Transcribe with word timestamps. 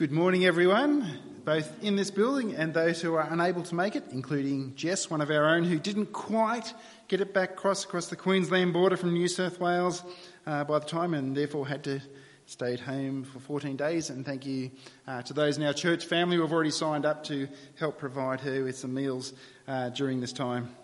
Good 0.00 0.12
morning, 0.12 0.46
everyone, 0.46 1.18
both 1.44 1.84
in 1.84 1.94
this 1.94 2.10
building 2.10 2.54
and 2.54 2.72
those 2.72 3.02
who 3.02 3.12
are 3.16 3.28
unable 3.30 3.62
to 3.64 3.74
make 3.74 3.96
it, 3.96 4.04
including 4.12 4.74
Jess, 4.74 5.10
one 5.10 5.20
of 5.20 5.28
our 5.28 5.44
own, 5.54 5.62
who 5.62 5.78
didn't 5.78 6.10
quite 6.10 6.72
get 7.08 7.20
it 7.20 7.34
back 7.34 7.50
across, 7.50 7.84
across 7.84 8.06
the 8.06 8.16
Queensland 8.16 8.72
border 8.72 8.96
from 8.96 9.12
New 9.12 9.28
South 9.28 9.60
Wales 9.60 10.02
uh, 10.46 10.64
by 10.64 10.78
the 10.78 10.86
time 10.86 11.12
and 11.12 11.36
therefore 11.36 11.68
had 11.68 11.84
to 11.84 12.00
stay 12.46 12.72
at 12.72 12.80
home 12.80 13.24
for 13.24 13.40
14 13.40 13.76
days. 13.76 14.08
And 14.08 14.24
thank 14.24 14.46
you 14.46 14.70
uh, 15.06 15.20
to 15.20 15.34
those 15.34 15.58
in 15.58 15.64
our 15.64 15.74
church 15.74 16.06
family 16.06 16.36
who 16.36 16.42
have 16.42 16.52
already 16.54 16.70
signed 16.70 17.04
up 17.04 17.22
to 17.24 17.46
help 17.78 17.98
provide 17.98 18.40
her 18.40 18.64
with 18.64 18.78
some 18.78 18.94
meals 18.94 19.34
uh, 19.68 19.90
during 19.90 20.22
this 20.22 20.32
time. 20.32 20.74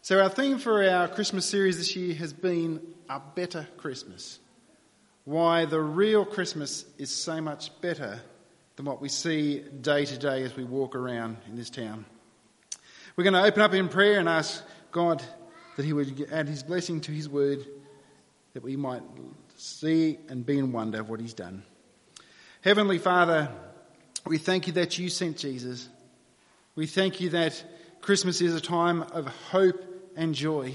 So, 0.00 0.22
our 0.22 0.30
theme 0.30 0.56
for 0.56 0.82
our 0.88 1.06
Christmas 1.06 1.44
series 1.44 1.76
this 1.76 1.94
year 1.94 2.14
has 2.14 2.32
been 2.32 2.80
A 3.10 3.20
Better 3.20 3.68
Christmas 3.76 4.38
why 5.30 5.64
the 5.64 5.80
real 5.80 6.24
Christmas 6.24 6.84
is 6.98 7.14
so 7.14 7.40
much 7.40 7.70
better 7.80 8.20
than 8.74 8.84
what 8.84 9.00
we 9.00 9.08
see 9.08 9.60
day 9.60 10.04
to 10.04 10.18
day 10.18 10.42
as 10.42 10.56
we 10.56 10.64
walk 10.64 10.96
around 10.96 11.36
in 11.46 11.54
this 11.54 11.70
town. 11.70 12.04
We're 13.14 13.22
going 13.22 13.34
to 13.34 13.44
open 13.44 13.62
up 13.62 13.72
in 13.72 13.88
prayer 13.88 14.18
and 14.18 14.28
ask 14.28 14.60
God 14.90 15.22
that 15.76 15.84
He 15.84 15.92
would 15.92 16.28
add 16.32 16.48
His 16.48 16.64
blessing 16.64 17.00
to 17.02 17.12
His 17.12 17.28
word, 17.28 17.64
that 18.54 18.64
we 18.64 18.74
might 18.74 19.02
see 19.56 20.18
and 20.28 20.44
be 20.44 20.58
in 20.58 20.72
wonder 20.72 20.98
of 20.98 21.08
what 21.08 21.20
He's 21.20 21.34
done. 21.34 21.62
Heavenly 22.62 22.98
Father, 22.98 23.50
we 24.26 24.36
thank 24.36 24.66
you 24.66 24.72
that 24.72 24.98
you 24.98 25.08
sent 25.08 25.36
Jesus. 25.36 25.88
We 26.74 26.86
thank 26.86 27.20
you 27.20 27.30
that 27.30 27.62
Christmas 28.00 28.40
is 28.40 28.52
a 28.56 28.60
time 28.60 29.02
of 29.02 29.28
hope 29.28 29.84
and 30.16 30.34
joy. 30.34 30.74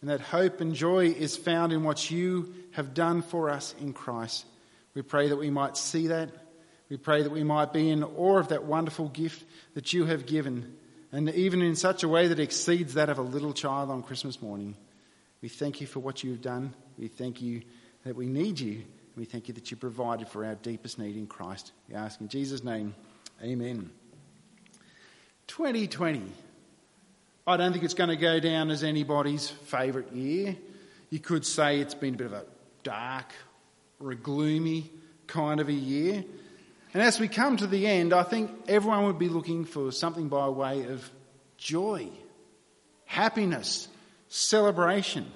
And 0.00 0.10
that 0.10 0.20
hope 0.20 0.60
and 0.60 0.74
joy 0.74 1.06
is 1.06 1.36
found 1.36 1.72
in 1.72 1.84
what 1.84 2.10
you 2.10 2.54
have 2.72 2.94
done 2.94 3.22
for 3.22 3.50
us 3.50 3.74
in 3.80 3.92
Christ. 3.92 4.46
We 4.94 5.02
pray 5.02 5.28
that 5.28 5.36
we 5.36 5.50
might 5.50 5.76
see 5.76 6.08
that. 6.08 6.30
We 6.88 6.96
pray 6.96 7.22
that 7.22 7.30
we 7.30 7.44
might 7.44 7.72
be 7.72 7.90
in 7.90 8.02
awe 8.02 8.38
of 8.38 8.48
that 8.48 8.64
wonderful 8.64 9.08
gift 9.08 9.44
that 9.74 9.92
you 9.92 10.06
have 10.06 10.26
given, 10.26 10.74
and 11.12 11.28
even 11.30 11.62
in 11.62 11.76
such 11.76 12.02
a 12.02 12.08
way 12.08 12.28
that 12.28 12.40
exceeds 12.40 12.94
that 12.94 13.08
of 13.08 13.18
a 13.18 13.22
little 13.22 13.52
child 13.52 13.90
on 13.90 14.02
Christmas 14.02 14.42
morning. 14.42 14.74
We 15.40 15.48
thank 15.48 15.80
you 15.80 15.86
for 15.86 16.00
what 16.00 16.24
you've 16.24 16.42
done. 16.42 16.74
We 16.98 17.08
thank 17.08 17.40
you 17.40 17.62
that 18.04 18.16
we 18.16 18.26
need 18.26 18.58
you. 18.58 18.82
We 19.16 19.24
thank 19.24 19.48
you 19.48 19.54
that 19.54 19.70
you 19.70 19.76
provided 19.76 20.28
for 20.28 20.44
our 20.44 20.56
deepest 20.56 20.98
need 20.98 21.16
in 21.16 21.26
Christ. 21.26 21.72
We 21.88 21.94
ask 21.94 22.20
in 22.20 22.28
Jesus' 22.28 22.64
name, 22.64 22.94
Amen. 23.42 23.90
2020. 25.46 26.22
I 27.50 27.56
don't 27.56 27.72
think 27.72 27.82
it's 27.82 27.94
going 27.94 28.10
to 28.10 28.16
go 28.16 28.38
down 28.38 28.70
as 28.70 28.84
anybody's 28.84 29.50
favourite 29.50 30.12
year. 30.12 30.56
You 31.10 31.18
could 31.18 31.44
say 31.44 31.80
it's 31.80 31.94
been 31.94 32.14
a 32.14 32.16
bit 32.16 32.28
of 32.28 32.32
a 32.32 32.44
dark 32.84 33.32
or 33.98 34.12
a 34.12 34.14
gloomy 34.14 34.88
kind 35.26 35.58
of 35.58 35.68
a 35.68 35.72
year. 35.72 36.24
And 36.94 37.02
as 37.02 37.18
we 37.18 37.26
come 37.26 37.56
to 37.56 37.66
the 37.66 37.88
end, 37.88 38.12
I 38.12 38.22
think 38.22 38.52
everyone 38.68 39.04
would 39.06 39.18
be 39.18 39.28
looking 39.28 39.64
for 39.64 39.90
something 39.90 40.28
by 40.28 40.48
way 40.48 40.84
of 40.84 41.10
joy, 41.56 42.08
happiness, 43.06 43.88
celebration. 44.28 45.26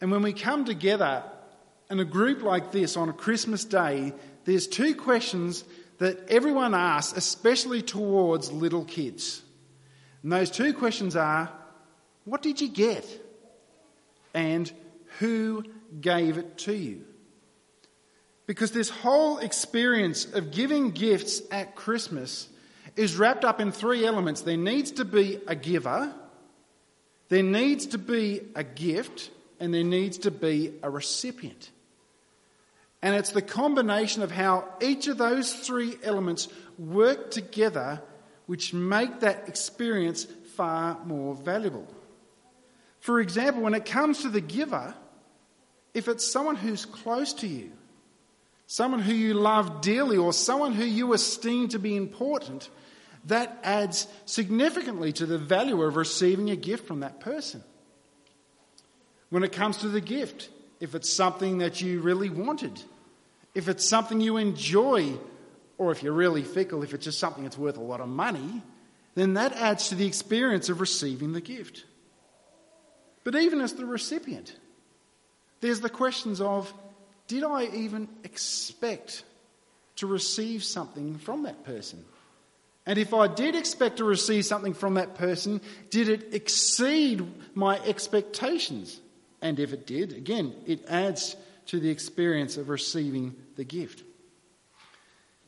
And 0.00 0.10
when 0.10 0.22
we 0.22 0.32
come 0.32 0.64
together 0.64 1.22
in 1.90 2.00
a 2.00 2.04
group 2.06 2.42
like 2.42 2.72
this 2.72 2.96
on 2.96 3.10
a 3.10 3.12
Christmas 3.12 3.66
day, 3.66 4.14
there's 4.46 4.66
two 4.66 4.94
questions 4.94 5.64
that 5.98 6.30
everyone 6.30 6.74
asks, 6.74 7.16
especially 7.16 7.82
towards 7.82 8.50
little 8.50 8.86
kids. 8.86 9.42
And 10.22 10.32
those 10.32 10.50
two 10.50 10.72
questions 10.72 11.16
are 11.16 11.50
what 12.24 12.42
did 12.42 12.60
you 12.60 12.68
get? 12.68 13.06
And 14.34 14.70
who 15.18 15.64
gave 16.00 16.38
it 16.38 16.58
to 16.58 16.74
you? 16.74 17.04
Because 18.46 18.70
this 18.70 18.90
whole 18.90 19.38
experience 19.38 20.24
of 20.24 20.50
giving 20.50 20.90
gifts 20.90 21.42
at 21.50 21.74
Christmas 21.74 22.48
is 22.96 23.16
wrapped 23.16 23.44
up 23.44 23.60
in 23.60 23.72
three 23.72 24.04
elements. 24.04 24.42
There 24.42 24.56
needs 24.56 24.92
to 24.92 25.04
be 25.04 25.40
a 25.46 25.54
giver, 25.54 26.14
there 27.28 27.42
needs 27.42 27.86
to 27.86 27.98
be 27.98 28.42
a 28.54 28.64
gift, 28.64 29.30
and 29.58 29.72
there 29.72 29.84
needs 29.84 30.18
to 30.18 30.30
be 30.30 30.74
a 30.82 30.90
recipient. 30.90 31.70
And 33.00 33.16
it's 33.16 33.30
the 33.30 33.42
combination 33.42 34.22
of 34.22 34.30
how 34.30 34.68
each 34.80 35.08
of 35.08 35.18
those 35.18 35.52
three 35.52 35.96
elements 36.04 36.48
work 36.78 37.30
together 37.30 38.02
which 38.46 38.74
make 38.74 39.20
that 39.20 39.48
experience 39.48 40.24
far 40.56 40.98
more 41.04 41.34
valuable. 41.34 41.86
For 43.00 43.20
example, 43.20 43.62
when 43.62 43.74
it 43.74 43.84
comes 43.84 44.22
to 44.22 44.28
the 44.28 44.40
giver, 44.40 44.94
if 45.94 46.08
it's 46.08 46.30
someone 46.30 46.56
who's 46.56 46.84
close 46.84 47.32
to 47.34 47.46
you, 47.46 47.72
someone 48.66 49.00
who 49.00 49.12
you 49.12 49.34
love 49.34 49.80
dearly, 49.80 50.16
or 50.16 50.32
someone 50.32 50.72
who 50.72 50.84
you 50.84 51.12
esteem 51.12 51.68
to 51.68 51.78
be 51.78 51.96
important, 51.96 52.68
that 53.26 53.58
adds 53.62 54.06
significantly 54.24 55.12
to 55.12 55.26
the 55.26 55.38
value 55.38 55.82
of 55.82 55.96
receiving 55.96 56.50
a 56.50 56.56
gift 56.56 56.86
from 56.86 57.00
that 57.00 57.20
person. 57.20 57.62
When 59.30 59.44
it 59.44 59.52
comes 59.52 59.78
to 59.78 59.88
the 59.88 60.00
gift, 60.00 60.48
if 60.80 60.94
it's 60.94 61.12
something 61.12 61.58
that 61.58 61.80
you 61.80 62.00
really 62.00 62.30
wanted, 62.30 62.80
if 63.54 63.68
it's 63.68 63.88
something 63.88 64.20
you 64.20 64.36
enjoy 64.36 65.18
or 65.78 65.92
if 65.92 66.02
you're 66.02 66.12
really 66.12 66.42
fickle, 66.42 66.82
if 66.82 66.94
it's 66.94 67.04
just 67.04 67.18
something 67.18 67.44
that's 67.44 67.58
worth 67.58 67.76
a 67.76 67.82
lot 67.82 68.00
of 68.00 68.08
money, 68.08 68.62
then 69.14 69.34
that 69.34 69.52
adds 69.52 69.88
to 69.88 69.94
the 69.94 70.06
experience 70.06 70.68
of 70.68 70.80
receiving 70.80 71.32
the 71.32 71.40
gift. 71.40 71.84
But 73.24 73.34
even 73.34 73.60
as 73.60 73.74
the 73.74 73.86
recipient, 73.86 74.56
there's 75.60 75.80
the 75.80 75.90
questions 75.90 76.40
of 76.40 76.72
did 77.28 77.44
I 77.44 77.64
even 77.66 78.08
expect 78.24 79.24
to 79.96 80.06
receive 80.06 80.64
something 80.64 81.18
from 81.18 81.44
that 81.44 81.64
person? 81.64 82.04
And 82.84 82.98
if 82.98 83.14
I 83.14 83.28
did 83.28 83.54
expect 83.54 83.98
to 83.98 84.04
receive 84.04 84.44
something 84.44 84.74
from 84.74 84.94
that 84.94 85.14
person, 85.14 85.60
did 85.90 86.08
it 86.08 86.34
exceed 86.34 87.24
my 87.54 87.78
expectations? 87.80 89.00
And 89.40 89.60
if 89.60 89.72
it 89.72 89.86
did, 89.86 90.12
again, 90.12 90.54
it 90.66 90.84
adds 90.88 91.36
to 91.66 91.78
the 91.78 91.90
experience 91.90 92.56
of 92.56 92.68
receiving 92.68 93.36
the 93.56 93.64
gift. 93.64 94.02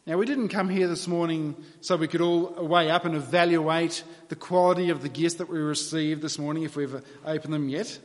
Now, 0.07 0.19
we 0.19 0.27
didn't 0.27 0.49
come 0.49 0.69
here 0.69 0.87
this 0.87 1.09
morning 1.09 1.57
so 1.81 1.97
we 1.97 2.09
could 2.09 2.21
all 2.21 2.53
weigh 2.67 2.91
up 2.91 3.07
and 3.07 3.15
evaluate 3.15 4.05
the 4.29 4.37
quality 4.37 4.91
of 4.91 5.01
the 5.01 5.09
gifts 5.09 5.37
that 5.37 5.49
we 5.49 5.59
received 5.59 6.21
this 6.21 6.39
morning 6.39 6.65
if 6.65 6.77
we've 6.77 7.03
opened 7.25 7.55
them 7.55 7.71
yet, 7.71 7.99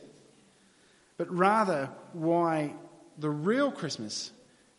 but 1.18 1.30
rather 1.30 1.90
why 2.14 2.72
the 3.18 3.28
real 3.28 3.70
Christmas, 3.70 4.32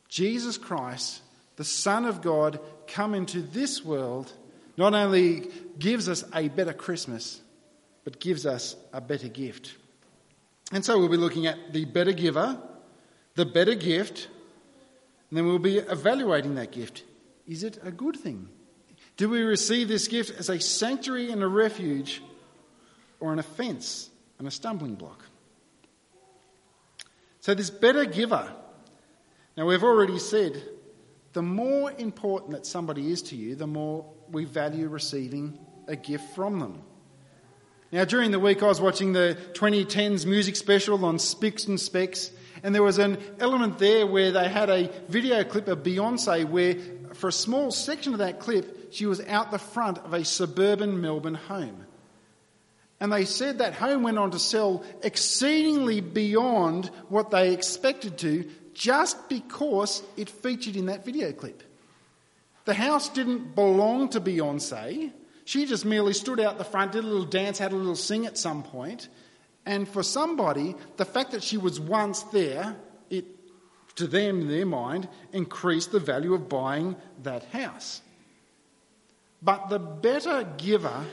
Jesus 0.09 0.57
Christ, 0.57 1.21
the 1.57 1.63
Son 1.63 2.05
of 2.05 2.23
God, 2.23 2.59
come 2.87 3.13
into 3.13 3.43
this 3.43 3.85
world, 3.85 4.33
not 4.75 4.95
only 4.95 5.47
gives 5.77 6.09
us 6.09 6.23
a 6.33 6.47
better 6.47 6.73
Christmas, 6.73 7.39
but 8.03 8.19
gives 8.19 8.47
us 8.47 8.75
a 8.93 8.99
better 8.99 9.27
gift. 9.27 9.75
And 10.71 10.83
so 10.83 10.97
we'll 10.97 11.07
be 11.07 11.17
looking 11.17 11.45
at 11.45 11.71
the 11.71 11.85
better 11.85 12.13
giver, 12.13 12.59
the 13.35 13.45
better 13.45 13.75
gift, 13.75 14.27
and 15.29 15.37
then 15.37 15.45
we'll 15.45 15.59
be 15.59 15.77
evaluating 15.77 16.55
that 16.55 16.71
gift. 16.71 17.03
Is 17.47 17.63
it 17.63 17.79
a 17.83 17.91
good 17.91 18.15
thing? 18.17 18.49
Do 19.17 19.29
we 19.29 19.41
receive 19.41 19.87
this 19.87 20.07
gift 20.07 20.39
as 20.39 20.49
a 20.49 20.59
sanctuary 20.59 21.31
and 21.31 21.43
a 21.43 21.47
refuge, 21.47 22.21
or 23.19 23.33
an 23.33 23.39
offence 23.39 24.09
and 24.39 24.47
a 24.47 24.51
stumbling 24.51 24.95
block? 24.95 25.25
So, 27.39 27.53
this 27.53 27.69
better 27.69 28.05
giver. 28.05 28.51
Now, 29.57 29.65
we've 29.65 29.83
already 29.83 30.19
said 30.19 30.61
the 31.33 31.41
more 31.41 31.91
important 31.97 32.51
that 32.51 32.65
somebody 32.65 33.11
is 33.11 33.21
to 33.23 33.35
you, 33.35 33.55
the 33.55 33.67
more 33.67 34.05
we 34.31 34.45
value 34.45 34.87
receiving 34.87 35.59
a 35.87 35.95
gift 35.95 36.35
from 36.35 36.59
them. 36.59 36.81
Now, 37.91 38.05
during 38.05 38.31
the 38.31 38.39
week, 38.39 38.63
I 38.63 38.67
was 38.67 38.79
watching 38.79 39.11
the 39.11 39.37
2010s 39.53 40.25
music 40.25 40.55
special 40.55 41.03
on 41.03 41.19
Spicks 41.19 41.65
and 41.65 41.79
Specks, 41.79 42.31
and 42.63 42.73
there 42.73 42.83
was 42.83 42.99
an 42.99 43.17
element 43.39 43.79
there 43.79 44.07
where 44.07 44.31
they 44.31 44.47
had 44.47 44.69
a 44.69 44.89
video 45.09 45.43
clip 45.43 45.67
of 45.67 45.83
Beyonce 45.83 46.45
where 46.45 46.75
for 47.21 47.27
a 47.27 47.31
small 47.31 47.69
section 47.69 48.13
of 48.13 48.19
that 48.19 48.39
clip, 48.39 48.91
she 48.91 49.05
was 49.05 49.21
out 49.21 49.51
the 49.51 49.59
front 49.59 49.99
of 49.99 50.13
a 50.13 50.25
suburban 50.25 50.99
Melbourne 51.01 51.35
home. 51.35 51.85
And 52.99 53.13
they 53.13 53.25
said 53.25 53.59
that 53.59 53.75
home 53.75 54.01
went 54.01 54.17
on 54.17 54.31
to 54.31 54.39
sell 54.39 54.83
exceedingly 55.03 56.01
beyond 56.01 56.87
what 57.09 57.29
they 57.29 57.53
expected 57.53 58.17
to 58.19 58.49
just 58.73 59.29
because 59.29 60.01
it 60.17 60.29
featured 60.29 60.75
in 60.75 60.87
that 60.87 61.05
video 61.05 61.31
clip. 61.31 61.61
The 62.65 62.73
house 62.73 63.07
didn't 63.09 63.53
belong 63.53 64.09
to 64.09 64.19
Beyonce. 64.19 65.11
She 65.45 65.67
just 65.67 65.85
merely 65.85 66.13
stood 66.13 66.39
out 66.39 66.57
the 66.57 66.63
front, 66.63 66.93
did 66.93 67.03
a 67.03 67.07
little 67.07 67.25
dance, 67.25 67.59
had 67.59 67.71
a 67.71 67.75
little 67.75 67.95
sing 67.95 68.25
at 68.25 68.37
some 68.37 68.63
point. 68.63 69.09
And 69.63 69.87
for 69.87 70.01
somebody, 70.01 70.75
the 70.97 71.05
fact 71.05 71.31
that 71.31 71.43
she 71.43 71.57
was 71.57 71.79
once 71.79 72.23
there, 72.23 72.75
it 73.11 73.25
to 73.95 74.07
them, 74.07 74.41
in 74.41 74.47
their 74.47 74.65
mind, 74.65 75.07
increase 75.33 75.87
the 75.87 75.99
value 75.99 76.33
of 76.33 76.49
buying 76.49 76.95
that 77.23 77.43
house. 77.45 78.01
But 79.41 79.69
the 79.69 79.79
better 79.79 80.47
giver 80.57 81.05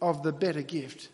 of 0.00 0.22
the 0.22 0.32
better 0.32 0.62
gift 0.62 1.08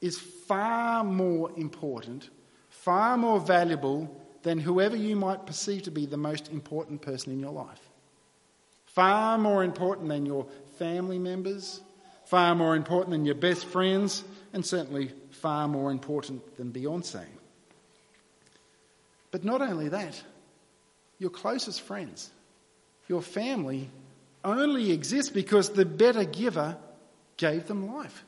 is 0.00 0.18
far 0.18 1.02
more 1.02 1.50
important, 1.56 2.28
far 2.68 3.16
more 3.16 3.40
valuable 3.40 4.20
than 4.42 4.58
whoever 4.58 4.96
you 4.96 5.16
might 5.16 5.46
perceive 5.46 5.82
to 5.82 5.90
be 5.90 6.04
the 6.04 6.16
most 6.16 6.50
important 6.50 7.00
person 7.00 7.32
in 7.32 7.40
your 7.40 7.52
life. 7.52 7.80
Far 8.84 9.38
more 9.38 9.64
important 9.64 10.08
than 10.08 10.26
your 10.26 10.46
family 10.78 11.18
members, 11.18 11.80
far 12.26 12.54
more 12.54 12.76
important 12.76 13.10
than 13.10 13.24
your 13.24 13.34
best 13.34 13.64
friends, 13.64 14.24
and 14.52 14.64
certainly 14.64 15.10
far 15.30 15.66
more 15.66 15.90
important 15.90 16.56
than 16.56 16.70
Beyonce. 16.70 17.24
But 19.34 19.42
not 19.42 19.62
only 19.62 19.88
that, 19.88 20.22
your 21.18 21.30
closest 21.30 21.80
friends, 21.80 22.30
your 23.08 23.20
family, 23.20 23.90
only 24.44 24.92
exist 24.92 25.34
because 25.34 25.70
the 25.70 25.84
better 25.84 26.22
giver 26.22 26.76
gave 27.36 27.66
them 27.66 27.92
life, 27.92 28.24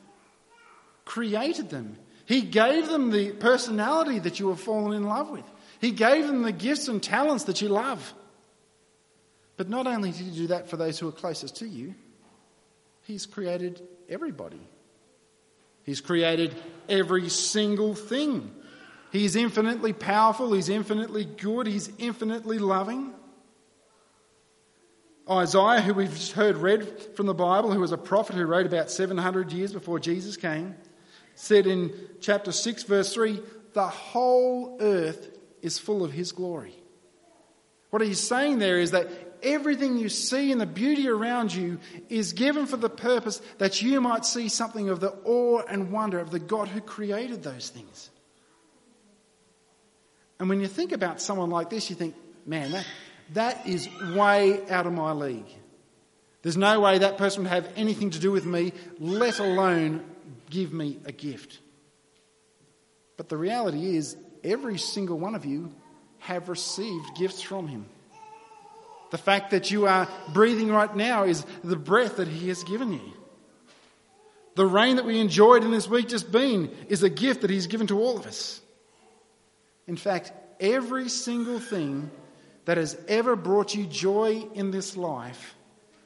created 1.05 1.69
them. 1.69 1.95
He 2.25 2.41
gave 2.41 2.89
them 2.89 3.11
the 3.11 3.31
personality 3.31 4.19
that 4.19 4.41
you 4.41 4.49
have 4.49 4.59
fallen 4.59 4.91
in 4.91 5.03
love 5.07 5.29
with. 5.29 5.45
He 5.79 5.91
gave 5.91 6.27
them 6.27 6.41
the 6.41 6.51
gifts 6.51 6.89
and 6.89 7.01
talents 7.01 7.45
that 7.45 7.61
you 7.61 7.69
love. 7.69 8.13
But 9.55 9.69
not 9.69 9.87
only 9.87 10.11
did 10.11 10.25
he 10.25 10.37
do 10.39 10.47
that 10.47 10.69
for 10.69 10.75
those 10.75 10.99
who 10.99 11.07
are 11.07 11.13
closest 11.13 11.55
to 11.59 11.67
you, 11.69 11.95
he's 13.03 13.25
created 13.25 13.81
everybody. 14.09 14.59
He's 15.83 16.01
created 16.01 16.53
every 16.89 17.29
single 17.29 17.95
thing. 17.95 18.53
He's 19.11 19.35
infinitely 19.35 19.93
powerful, 19.93 20.53
he's 20.53 20.69
infinitely 20.69 21.25
good, 21.25 21.67
he's 21.67 21.89
infinitely 21.97 22.59
loving. 22.59 23.13
Isaiah, 25.29 25.81
who 25.81 25.93
we've 25.93 26.13
just 26.13 26.31
heard 26.33 26.57
read 26.57 27.15
from 27.15 27.25
the 27.25 27.33
Bible, 27.33 27.71
who 27.73 27.79
was 27.79 27.91
a 27.91 27.97
prophet 27.97 28.35
who 28.35 28.45
wrote 28.45 28.65
about 28.65 28.89
700 28.89 29.51
years 29.51 29.73
before 29.73 29.99
Jesus 29.99 30.37
came, 30.37 30.75
said 31.35 31.67
in 31.67 31.93
chapter 32.21 32.51
6, 32.51 32.83
verse 32.83 33.13
3 33.13 33.41
the 33.73 33.87
whole 33.87 34.77
earth 34.79 35.37
is 35.61 35.77
full 35.77 36.03
of 36.03 36.11
his 36.11 36.31
glory. 36.31 36.73
What 37.91 38.01
he's 38.01 38.19
saying 38.19 38.57
there 38.57 38.79
is 38.79 38.91
that 38.91 39.07
everything 39.43 39.97
you 39.97 40.09
see 40.09 40.51
and 40.51 40.59
the 40.59 40.65
beauty 40.65 41.07
around 41.07 41.53
you 41.53 41.77
is 42.09 42.33
given 42.33 42.65
for 42.65 42.77
the 42.77 42.89
purpose 42.89 43.39
that 43.59 43.81
you 43.81 44.01
might 44.01 44.25
see 44.25 44.49
something 44.49 44.89
of 44.89 44.99
the 44.99 45.11
awe 45.25 45.61
and 45.69 45.91
wonder 45.91 46.19
of 46.19 46.31
the 46.31 46.39
God 46.39 46.69
who 46.69 46.81
created 46.81 47.43
those 47.43 47.69
things. 47.69 48.09
And 50.39 50.49
when 50.49 50.61
you 50.61 50.67
think 50.67 50.91
about 50.91 51.21
someone 51.21 51.49
like 51.49 51.69
this, 51.69 51.89
you 51.89 51.95
think, 51.95 52.15
man, 52.45 52.71
that, 52.71 52.85
that 53.33 53.67
is 53.67 53.89
way 54.13 54.67
out 54.69 54.85
of 54.85 54.93
my 54.93 55.11
league. 55.11 55.47
There's 56.43 56.57
no 56.57 56.79
way 56.79 56.99
that 56.99 57.17
person 57.17 57.43
would 57.43 57.49
have 57.49 57.67
anything 57.75 58.11
to 58.11 58.19
do 58.19 58.31
with 58.31 58.45
me, 58.45 58.73
let 58.99 59.39
alone 59.39 60.03
give 60.49 60.71
me 60.71 60.99
a 61.05 61.11
gift. 61.11 61.59
But 63.17 63.29
the 63.29 63.37
reality 63.37 63.97
is, 63.97 64.15
every 64.43 64.77
single 64.77 65.17
one 65.17 65.35
of 65.35 65.45
you 65.45 65.73
have 66.19 66.49
received 66.49 67.17
gifts 67.17 67.41
from 67.41 67.67
him. 67.67 67.85
The 69.09 69.17
fact 69.17 69.51
that 69.51 69.71
you 69.71 69.87
are 69.87 70.07
breathing 70.33 70.69
right 70.69 70.93
now 70.95 71.23
is 71.23 71.45
the 71.63 71.75
breath 71.75 72.17
that 72.17 72.27
he 72.27 72.49
has 72.49 72.63
given 72.63 72.93
you. 72.93 73.13
The 74.55 74.65
rain 74.65 74.97
that 74.97 75.05
we 75.05 75.19
enjoyed 75.19 75.63
in 75.63 75.71
this 75.71 75.87
week 75.87 76.07
just 76.07 76.31
been 76.31 76.71
is 76.89 77.03
a 77.03 77.09
gift 77.09 77.41
that 77.41 77.49
he's 77.49 77.67
given 77.67 77.87
to 77.87 77.99
all 77.99 78.17
of 78.17 78.25
us. 78.25 78.61
In 79.87 79.95
fact, 79.95 80.31
every 80.59 81.09
single 81.09 81.59
thing 81.59 82.11
that 82.65 82.77
has 82.77 82.97
ever 83.07 83.35
brought 83.35 83.73
you 83.73 83.85
joy 83.85 84.45
in 84.53 84.71
this 84.71 84.97
life 84.97 85.55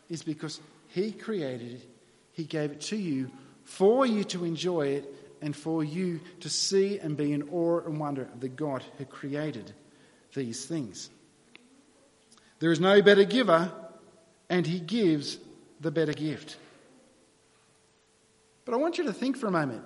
is 0.09 0.23
because 0.23 0.59
he 0.89 1.11
created 1.11 1.73
it, 1.73 1.89
he 2.33 2.43
gave 2.43 2.71
it 2.71 2.81
to 2.81 2.95
you 2.95 3.31
for 3.63 4.05
you 4.05 4.23
to 4.25 4.45
enjoy 4.45 4.87
it 4.87 5.13
and 5.41 5.55
for 5.55 5.83
you 5.83 6.19
to 6.41 6.49
see 6.49 6.99
and 6.99 7.17
be 7.17 7.33
in 7.33 7.49
awe 7.49 7.79
and 7.79 7.99
wonder 7.99 8.23
of 8.23 8.39
the 8.39 8.49
God 8.49 8.83
who 8.97 9.05
created 9.05 9.73
these 10.33 10.65
things. 10.65 11.09
There 12.59 12.71
is 12.71 12.79
no 12.79 13.01
better 13.01 13.23
giver, 13.23 13.71
and 14.49 14.67
he 14.67 14.79
gives 14.79 15.39
the 15.79 15.89
better 15.89 16.13
gift. 16.13 16.57
But 18.65 18.75
I 18.75 18.77
want 18.77 18.99
you 18.99 19.05
to 19.05 19.13
think 19.13 19.37
for 19.37 19.47
a 19.47 19.51
moment 19.51 19.83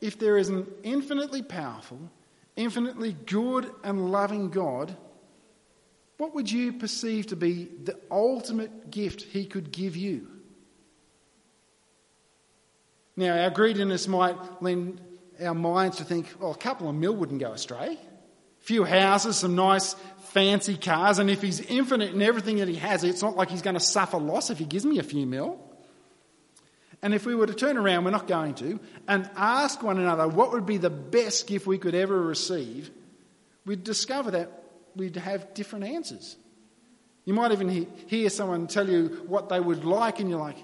if 0.00 0.18
there 0.18 0.36
is 0.36 0.48
an 0.48 0.66
infinitely 0.82 1.42
powerful, 1.42 2.10
infinitely 2.60 3.16
good 3.26 3.70
and 3.82 4.12
loving 4.12 4.50
God, 4.50 4.94
what 6.18 6.34
would 6.34 6.52
you 6.52 6.74
perceive 6.74 7.28
to 7.28 7.36
be 7.36 7.64
the 7.84 7.98
ultimate 8.10 8.90
gift 8.90 9.22
he 9.22 9.46
could 9.46 9.72
give 9.72 9.96
you? 9.96 10.28
Now, 13.16 13.42
our 13.42 13.50
greediness 13.50 14.06
might 14.06 14.36
lend 14.62 15.00
our 15.42 15.54
minds 15.54 15.96
to 15.96 16.04
think, 16.04 16.26
well, 16.38 16.52
a 16.52 16.56
couple 16.56 16.88
of 16.88 16.94
mil 16.94 17.16
wouldn't 17.16 17.40
go 17.40 17.52
astray. 17.52 17.94
A 17.94 18.64
few 18.64 18.84
houses, 18.84 19.36
some 19.36 19.56
nice 19.56 19.94
fancy 20.32 20.76
cars, 20.76 21.18
and 21.18 21.30
if 21.30 21.40
he's 21.40 21.60
infinite 21.60 22.12
in 22.12 22.20
everything 22.20 22.58
that 22.58 22.68
he 22.68 22.76
has, 22.76 23.02
it's 23.02 23.22
not 23.22 23.36
like 23.36 23.48
he's 23.48 23.62
going 23.62 23.74
to 23.74 23.80
suffer 23.80 24.18
loss 24.18 24.50
if 24.50 24.58
he 24.58 24.66
gives 24.66 24.84
me 24.84 24.98
a 24.98 25.02
few 25.02 25.26
mil. 25.26 25.58
And 27.02 27.14
if 27.14 27.24
we 27.24 27.34
were 27.34 27.46
to 27.46 27.54
turn 27.54 27.76
around, 27.76 28.04
we're 28.04 28.10
not 28.10 28.28
going 28.28 28.54
to, 28.54 28.78
and 29.08 29.28
ask 29.36 29.82
one 29.82 29.98
another 29.98 30.28
what 30.28 30.52
would 30.52 30.66
be 30.66 30.76
the 30.76 30.90
best 30.90 31.46
gift 31.46 31.66
we 31.66 31.78
could 31.78 31.94
ever 31.94 32.20
receive, 32.20 32.90
we'd 33.64 33.84
discover 33.84 34.32
that 34.32 34.62
we'd 34.94 35.16
have 35.16 35.54
different 35.54 35.86
answers. 35.86 36.36
You 37.24 37.34
might 37.34 37.52
even 37.52 37.86
hear 38.06 38.28
someone 38.28 38.66
tell 38.66 38.88
you 38.88 39.24
what 39.26 39.48
they 39.48 39.60
would 39.60 39.84
like, 39.84 40.20
and 40.20 40.28
you're 40.28 40.40
like, 40.40 40.56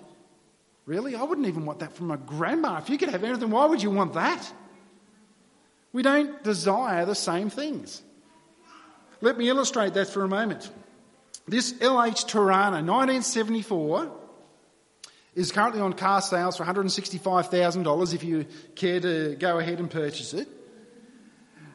Really? 0.86 1.16
I 1.16 1.24
wouldn't 1.24 1.48
even 1.48 1.66
want 1.66 1.80
that 1.80 1.94
from 1.94 2.06
my 2.06 2.16
grandma. 2.16 2.78
If 2.78 2.88
you 2.88 2.96
could 2.96 3.08
have 3.08 3.24
anything, 3.24 3.50
why 3.50 3.66
would 3.66 3.82
you 3.82 3.90
want 3.90 4.14
that? 4.14 4.52
We 5.92 6.02
don't 6.02 6.42
desire 6.44 7.04
the 7.04 7.14
same 7.14 7.50
things. 7.50 8.02
Let 9.20 9.36
me 9.36 9.48
illustrate 9.48 9.94
that 9.94 10.08
for 10.08 10.22
a 10.22 10.28
moment. 10.28 10.70
This 11.48 11.72
LH 11.72 12.26
Torana 12.26 12.84
1974 12.84 14.12
is 15.36 15.52
currently 15.52 15.80
on 15.80 15.92
car 15.92 16.22
sales 16.22 16.56
for 16.56 16.64
$165,000 16.64 18.14
if 18.14 18.24
you 18.24 18.46
care 18.74 18.98
to 18.98 19.36
go 19.38 19.58
ahead 19.58 19.78
and 19.78 19.90
purchase 19.90 20.34
it. 20.34 20.48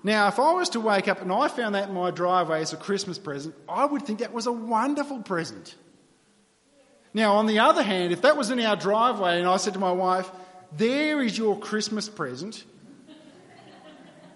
Now, 0.03 0.27
if 0.27 0.39
I 0.39 0.53
was 0.53 0.69
to 0.69 0.79
wake 0.79 1.07
up 1.07 1.21
and 1.21 1.31
I 1.31 1.47
found 1.47 1.75
that 1.75 1.89
in 1.89 1.93
my 1.93 2.09
driveway 2.09 2.61
as 2.61 2.73
a 2.73 2.77
Christmas 2.77 3.19
present, 3.19 3.53
I 3.69 3.85
would 3.85 4.01
think 4.01 4.19
that 4.19 4.33
was 4.33 4.47
a 4.47 4.51
wonderful 4.51 5.21
present. 5.21 5.75
Now, 7.13 7.35
on 7.35 7.45
the 7.45 7.59
other 7.59 7.83
hand, 7.83 8.11
if 8.11 8.23
that 8.23 8.35
was 8.35 8.49
in 8.49 8.59
our 8.59 8.75
driveway 8.75 9.37
and 9.37 9.47
I 9.47 9.57
said 9.57 9.73
to 9.73 9.79
my 9.79 9.91
wife, 9.91 10.29
There 10.75 11.21
is 11.21 11.37
your 11.37 11.59
Christmas 11.59 12.09
present, 12.09 12.63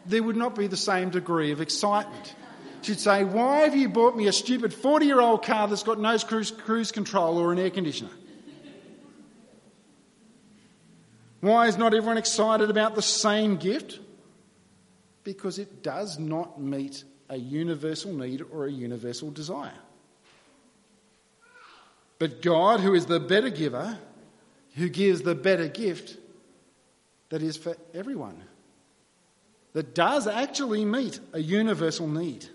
there 0.05 0.21
would 0.21 0.35
not 0.35 0.53
be 0.55 0.67
the 0.67 0.77
same 0.77 1.09
degree 1.09 1.51
of 1.51 1.61
excitement. 1.61 2.35
She'd 2.83 2.99
say, 2.99 3.23
Why 3.23 3.61
have 3.61 3.75
you 3.75 3.89
bought 3.89 4.15
me 4.15 4.27
a 4.27 4.33
stupid 4.33 4.71
40 4.71 5.07
year 5.07 5.19
old 5.19 5.43
car 5.43 5.67
that's 5.67 5.81
got 5.81 5.99
no 5.99 6.15
cruise, 6.19 6.51
cruise 6.51 6.91
control 6.91 7.39
or 7.39 7.51
an 7.51 7.57
air 7.57 7.71
conditioner? 7.71 8.11
Why 11.45 11.67
is 11.67 11.77
not 11.77 11.93
everyone 11.93 12.17
excited 12.17 12.71
about 12.71 12.95
the 12.95 13.03
same 13.03 13.57
gift? 13.57 13.99
Because 15.23 15.59
it 15.59 15.83
does 15.83 16.17
not 16.17 16.59
meet 16.59 17.03
a 17.29 17.37
universal 17.37 18.11
need 18.13 18.41
or 18.51 18.65
a 18.65 18.71
universal 18.71 19.29
desire. 19.29 19.77
But 22.17 22.41
God, 22.41 22.79
who 22.79 22.95
is 22.95 23.05
the 23.05 23.19
better 23.19 23.51
giver, 23.51 23.99
who 24.73 24.89
gives 24.89 25.21
the 25.21 25.35
better 25.35 25.67
gift, 25.67 26.17
that 27.29 27.43
is 27.43 27.57
for 27.57 27.77
everyone, 27.93 28.41
that 29.73 29.93
does 29.93 30.25
actually 30.25 30.83
meet 30.83 31.19
a 31.31 31.39
universal 31.39 32.07
need. 32.07 32.47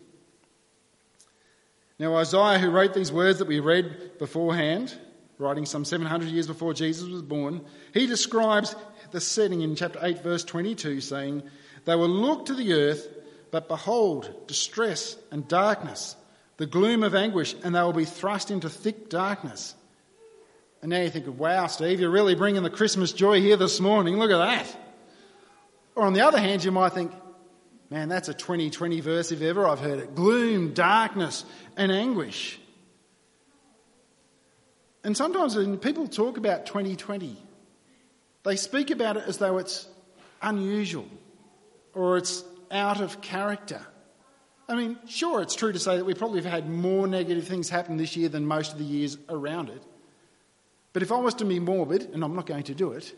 Now, 1.97 2.17
Isaiah, 2.17 2.59
who 2.59 2.71
wrote 2.71 2.95
these 2.95 3.13
words 3.13 3.39
that 3.39 3.47
we 3.47 3.61
read 3.61 4.19
beforehand, 4.19 4.99
writing 5.41 5.67
some 5.67 5.85
700 5.85 6.29
years 6.29 6.47
before 6.47 6.75
Jesus 6.75 7.09
was 7.09 7.23
born, 7.23 7.65
he 7.93 8.07
describes 8.07 8.77
the 9.11 9.21
setting 9.21 9.63
in 9.63 9.75
chapter 9.75 9.99
8, 10.03 10.23
verse 10.23 10.45
22, 10.45 11.01
saying, 11.01 11.43
They 11.85 11.97
will 11.97 12.09
look 12.09 12.47
to 12.47 12.55
the 12.55 12.75
earth, 12.75 13.09
but 13.51 13.69
behold, 13.69 14.47
distress 14.47 15.17
and 15.31 15.49
darkness 15.49 16.17
the 16.61 16.67
gloom 16.67 17.03
of 17.03 17.15
anguish, 17.15 17.57
and 17.65 17.75
they 17.75 17.81
will 17.81 17.95
be 17.95 18.05
thrust 18.05 18.51
into 18.51 18.69
thick 18.69 19.09
darkness. 19.09 19.75
And 20.83 20.91
now 20.91 21.01
you 21.01 21.09
think, 21.09 21.27
wow, 21.39 21.67
Steve, 21.69 22.01
you're 22.01 22.11
really 22.11 22.35
bringing 22.35 22.63
the 22.63 22.69
Christmas 22.69 23.15
joy 23.15 23.41
here 23.41 23.57
this 23.57 23.81
morning. 23.81 24.19
Look 24.19 24.31
at 24.31 24.37
that. 24.37 24.77
Or 25.95 26.05
on 26.05 26.13
the 26.13 26.21
other 26.21 26.39
hand, 26.39 26.63
you 26.63 26.71
might 26.71 26.93
think, 26.93 27.13
man, 27.89 28.11
that's 28.11 28.29
a 28.29 28.35
2020 28.35 29.01
verse 29.01 29.33
if 29.33 29.41
ever 29.41 29.67
I've 29.67 29.81
heard 29.81 30.01
it. 30.01 30.15
Gloom, 30.15 30.75
darkness, 30.75 31.47
and 31.79 31.91
anguish. 31.91 32.60
And 35.03 35.17
sometimes 35.17 35.57
when 35.57 35.79
people 35.79 36.07
talk 36.09 36.37
about 36.37 36.67
2020, 36.67 37.37
they 38.43 38.57
speak 38.57 38.91
about 38.91 39.17
it 39.17 39.25
as 39.27 39.39
though 39.39 39.59
it's 39.59 39.89
unusual 40.43 41.09
or 41.95 42.17
it's 42.17 42.45
out 42.71 43.01
of 43.01 43.21
character. 43.21 43.81
I 44.69 44.77
mean, 44.77 44.99
sure, 45.09 45.43
it's 45.43 45.57
true 45.57 45.73
to 45.73 45.79
say 45.79 45.97
that 45.97 46.05
we 46.05 46.15
probably 46.15 46.41
have 46.41 46.51
had 46.51 46.69
more 46.69 47.07
negative 47.07 47.47
things 47.47 47.69
happen 47.69 47.97
this 47.97 48.17
year 48.17 48.29
than 48.29 48.47
most 48.47 48.73
of 48.73 48.79
the 48.79 48.85
years 48.85 49.19
around 49.29 49.69
it. 49.69 49.83
But 50.93 51.03
if 51.03 51.11
I 51.11 51.19
was 51.19 51.35
to 51.35 51.45
be 51.45 51.59
morbid, 51.59 52.11
and 52.13 52.23
I'm 52.23 52.35
not 52.35 52.47
going 52.47 52.65
to 52.65 52.75
do 52.75 52.93
it, 52.93 53.13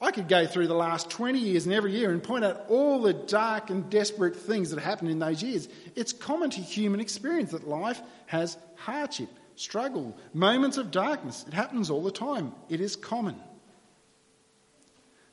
I 0.00 0.12
could 0.12 0.28
go 0.28 0.46
through 0.46 0.68
the 0.68 0.74
last 0.74 1.10
20 1.10 1.38
years 1.38 1.66
and 1.66 1.74
every 1.74 1.92
year 1.92 2.10
and 2.12 2.22
point 2.22 2.44
out 2.44 2.66
all 2.68 3.02
the 3.02 3.12
dark 3.12 3.70
and 3.70 3.90
desperate 3.90 4.36
things 4.36 4.70
that 4.70 4.80
happened 4.80 5.10
in 5.10 5.18
those 5.18 5.42
years. 5.42 5.68
It's 5.96 6.12
common 6.12 6.50
to 6.50 6.60
human 6.60 7.00
experience 7.00 7.50
that 7.50 7.66
life 7.66 8.00
has 8.26 8.56
hardship, 8.76 9.28
struggle, 9.58 10.16
moments 10.32 10.76
of 10.76 10.90
darkness. 10.90 11.44
It 11.46 11.54
happens 11.54 11.90
all 11.90 12.02
the 12.02 12.10
time. 12.10 12.52
It 12.68 12.80
is 12.80 12.96
common. 12.96 13.36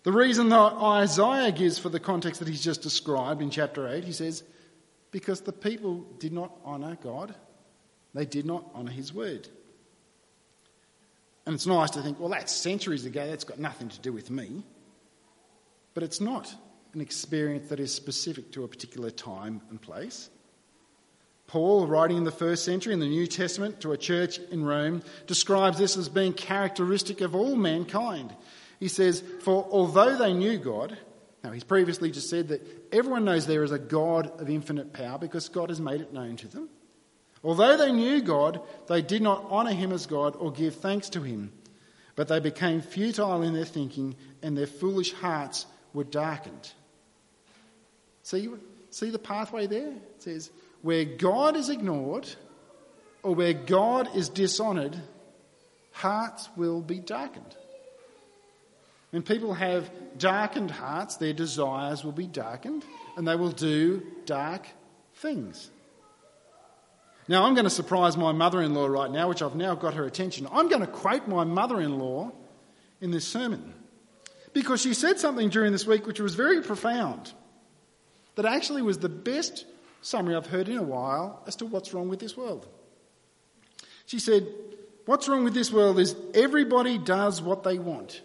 The 0.04 0.12
reason 0.12 0.50
that 0.50 0.74
Isaiah 0.74 1.52
gives 1.52 1.80
for 1.80 1.90
the 1.90 2.00
context 2.00 2.40
that 2.40 2.48
he's 2.48 2.64
just 2.64 2.82
described 2.82 3.42
in 3.42 3.50
chapter 3.50 3.88
8, 3.88 4.04
he 4.04 4.12
says, 4.12 4.44
because 5.12 5.42
the 5.42 5.54
people 5.54 6.06
did 6.20 6.34
not 6.34 6.52
honour 6.66 6.98
God, 7.02 7.34
they 8.14 8.26
did 8.26 8.46
not 8.46 8.66
honour 8.76 8.92
his 8.92 9.14
word. 9.14 9.48
And 11.46 11.56
it's 11.56 11.66
nice 11.66 11.92
to 11.92 12.02
think, 12.02 12.20
well, 12.20 12.30
that's 12.30 12.52
centuries 12.52 13.06
ago, 13.06 13.26
that's 13.28 13.44
got 13.44 13.60
nothing 13.60 13.90
to 13.90 14.00
do 14.00 14.12
with 14.12 14.30
me. 14.30 14.64
But 15.94 16.04
it's 16.04 16.20
not 16.20 16.54
an 16.94 17.02
experience 17.02 17.70
that 17.70 17.80
is 17.80 17.94
specific 17.94 18.52
to 18.54 18.64
a 18.64 18.68
particular 18.68 19.10
time 19.10 19.62
and 19.70 19.82
place. 19.82 20.30
Paul, 21.48 21.86
writing 21.88 22.18
in 22.18 22.24
the 22.24 22.32
first 22.32 22.66
century 22.66 22.94
in 22.94 23.00
the 23.00 23.08
New 23.08 23.28
Testament 23.28 23.82
to 23.82 23.92
a 23.92 23.98
church 23.98 24.40
in 24.52 24.66
Rome, 24.66 25.04
describes 25.28 25.78
this 25.78 25.96
as 25.96 26.10
being 26.10 26.34
characteristic 26.34 27.22
of 27.22 27.36
all 27.36 27.56
mankind. 27.56 28.36
He 28.80 28.88
says, 28.88 29.24
For 29.42 29.68
although 29.70 30.18
they 30.18 30.34
knew 30.34 30.58
God, 30.58 30.98
now 31.44 31.52
he's 31.52 31.64
previously 31.64 32.10
just 32.10 32.30
said 32.30 32.48
that 32.48 32.66
everyone 32.92 33.26
knows 33.26 33.46
there 33.46 33.64
is 33.64 33.72
a 33.72 33.80
God 33.80 34.42
of 34.42 34.50
infinite 34.50 34.94
power 34.94 35.20
because 35.20 35.48
God 35.50 35.70
has 35.70 35.80
made 35.80 36.02
it 36.02 36.12
known 36.12 36.38
to 36.38 36.48
them. 36.48 36.70
Although 37.44 37.78
they 37.78 37.92
knew 37.92 38.24
God, 38.24 38.62
they 38.88 39.04
did 39.04 39.22
not 39.22 39.52
honour 39.52 39.74
him 39.74 39.92
as 39.92 40.08
God 40.08 40.36
or 40.36 40.52
give 40.52 40.78
thanks 40.78 41.10
to 41.10 41.22
him, 41.22 41.54
but 42.16 42.28
they 42.28 42.40
became 42.40 42.82
futile 42.82 43.44
in 43.44 43.54
their 43.54 43.66
thinking 43.66 44.16
and 44.42 44.58
their 44.58 44.66
foolish 44.66 45.14
hearts 45.14 45.68
were 45.94 46.04
darkened. 46.04 46.72
See, 48.24 48.50
see 48.90 49.12
the 49.12 49.20
pathway 49.20 49.68
there? 49.68 49.90
It 49.90 50.24
says, 50.24 50.50
where 50.86 51.04
God 51.04 51.56
is 51.56 51.72
ignored 51.72 52.30
or 53.24 53.34
where 53.34 53.54
God 53.54 54.16
is 54.16 54.30
dishonoured, 54.30 54.96
hearts 55.94 56.48
will 56.56 56.80
be 56.80 57.00
darkened. 57.00 57.56
When 59.10 59.24
people 59.24 59.56
have 59.56 59.90
darkened 60.20 60.70
hearts, 60.70 61.18
their 61.18 61.34
desires 61.34 62.04
will 62.04 62.12
be 62.12 62.28
darkened 62.28 62.86
and 63.18 63.28
they 63.28 63.36
will 63.36 63.52
do 63.52 64.04
dark 64.28 64.68
things. 65.16 65.72
Now, 67.28 67.46
I'm 67.46 67.56
going 67.56 67.64
to 67.64 67.72
surprise 67.72 68.16
my 68.16 68.32
mother 68.32 68.62
in 68.62 68.76
law 68.76 68.86
right 68.86 69.10
now, 69.10 69.28
which 69.28 69.42
I've 69.42 69.56
now 69.56 69.74
got 69.74 69.96
her 69.96 70.06
attention. 70.06 70.48
I'm 70.52 70.70
going 70.70 70.82
to 70.82 70.88
quote 70.88 71.28
my 71.28 71.46
mother 71.46 71.82
in 71.82 71.98
law 71.98 72.32
in 73.02 73.10
this 73.10 73.28
sermon 73.28 73.74
because 74.54 74.84
she 74.84 74.94
said 74.94 75.18
something 75.18 75.50
during 75.50 75.72
this 75.72 75.88
week 75.88 76.06
which 76.06 76.20
was 76.20 76.36
very 76.36 76.62
profound, 76.62 77.34
that 78.36 78.46
actually 78.46 78.84
was 78.84 79.00
the 79.00 79.10
best 79.10 79.66
summary 80.06 80.36
I've 80.36 80.46
heard 80.46 80.70
in 80.70 80.78
a 80.78 80.84
while 80.84 81.42
as 81.48 81.56
to 81.58 81.66
what's 81.66 81.94
wrong 81.94 82.10
with 82.10 82.20
this 82.20 82.38
world. 82.38 82.68
She 84.06 84.20
said, 84.20 84.48
What's 85.06 85.28
wrong 85.28 85.44
with 85.44 85.54
this 85.54 85.72
world 85.72 86.00
is 86.00 86.16
everybody 86.34 86.98
does 86.98 87.42
what 87.42 87.64
they 87.64 87.78
want. 87.78 88.22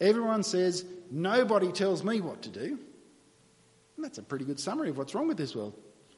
Everyone 0.00 0.42
says, 0.42 0.84
Nobody 1.10 1.72
tells 1.72 2.02
me 2.02 2.20
what 2.20 2.42
to 2.42 2.48
do. 2.48 2.78
And 3.96 4.04
that's 4.04 4.18
a 4.18 4.22
pretty 4.22 4.44
good 4.44 4.58
summary 4.58 4.90
of 4.90 4.98
what's 4.98 5.14
wrong 5.14 5.28
with 5.28 5.36
this 5.36 5.54
world. 5.54 5.74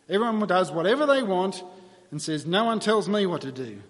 Everyone 0.08 0.38
does 0.46 0.70
whatever 0.70 1.06
they 1.06 1.22
want 1.22 1.62
and 2.10 2.20
says, 2.20 2.46
No 2.46 2.64
one 2.64 2.80
tells 2.80 3.08
me 3.08 3.26
what 3.26 3.42
to 3.42 3.52
do. 3.52 3.80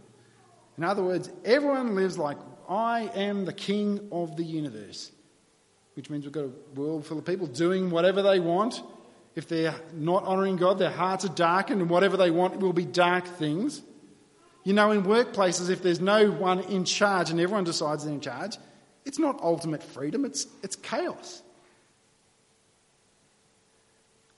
In 0.79 0.85
other 0.85 1.03
words, 1.03 1.31
everyone 1.45 1.95
lives 1.95 2.19
like 2.19 2.39
I 2.69 3.11
am 3.15 3.45
the 3.45 3.53
king 3.53 4.09
of 4.11 4.37
the 4.37 4.45
universe, 4.45 5.13
which 5.95 6.09
means 6.11 6.25
we've 6.25 6.33
got 6.33 6.45
a 6.45 6.53
world 6.75 7.05
full 7.07 7.19
of 7.19 7.25
people 7.25 7.47
doing 7.47 7.91
whatever 7.91 8.23
they 8.23 8.41
want. 8.41 8.83
If 9.35 9.49
they're 9.49 9.75
not 9.93 10.25
honouring 10.25 10.57
God, 10.57 10.79
their 10.79 10.91
hearts 10.91 11.25
are 11.25 11.29
darkened, 11.29 11.81
and 11.81 11.91
whatever 11.91 12.17
they 12.17 12.31
want 12.31 12.59
will 12.59 12.73
be 12.73 12.85
dark 12.85 13.27
things. 13.27 13.83
You 14.63 14.73
know, 14.73 14.93
in 14.93 15.03
workplaces, 15.03 15.71
if 15.71 15.83
there's 15.83 16.01
no 16.01 16.31
one 16.31 16.61
in 16.61 16.85
charge 16.85 17.31
and 17.31 17.41
everyone 17.41 17.65
decides 17.65 18.05
they're 18.05 18.13
in 18.13 18.21
charge, 18.21 18.57
it's 19.05 19.19
not 19.19 19.43
ultimate 19.43 19.83
freedom, 19.83 20.25
it's, 20.25 20.47
it's 20.63 20.77
chaos. 20.77 21.43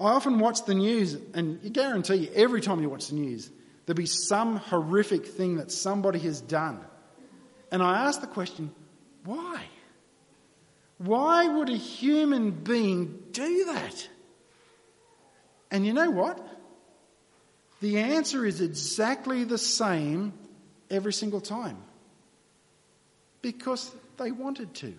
I 0.01 0.05
often 0.05 0.39
watch 0.39 0.65
the 0.65 0.75
news, 0.75 1.17
and 1.35 1.61
you 1.63 1.71
guarantee 1.71 2.15
you 2.15 2.31
every 2.35 2.61
time 2.61 2.81
you 2.83 2.89
watch 2.89 3.09
the 3.09 3.15
news, 3.15 3.51
There'll 3.87 3.97
be 3.97 4.07
some 4.07 4.57
horrific 4.57 5.27
thing 5.27 5.57
that 5.57 5.71
somebody 5.71 6.19
has 6.21 6.41
done. 6.41 6.81
And 7.71 7.83
I 7.83 8.07
ask 8.07 8.21
the 8.21 8.27
question, 8.27 8.73
why? 9.25 9.63
Why 10.99 11.47
would 11.47 11.69
a 11.69 11.77
human 11.77 12.51
being 12.51 13.23
do 13.31 13.67
that? 13.67 14.09
And 15.71 15.87
you 15.87 15.93
know 15.93 16.11
what? 16.11 16.39
The 17.81 17.99
answer 17.99 18.45
is 18.45 18.61
exactly 18.61 19.45
the 19.45 19.59
same 19.59 20.33
every 20.91 21.13
single 21.13 21.41
time. 21.41 21.79
Because 23.43 23.91
they 24.17 24.31
wanted 24.31 24.75
to. 24.77 24.95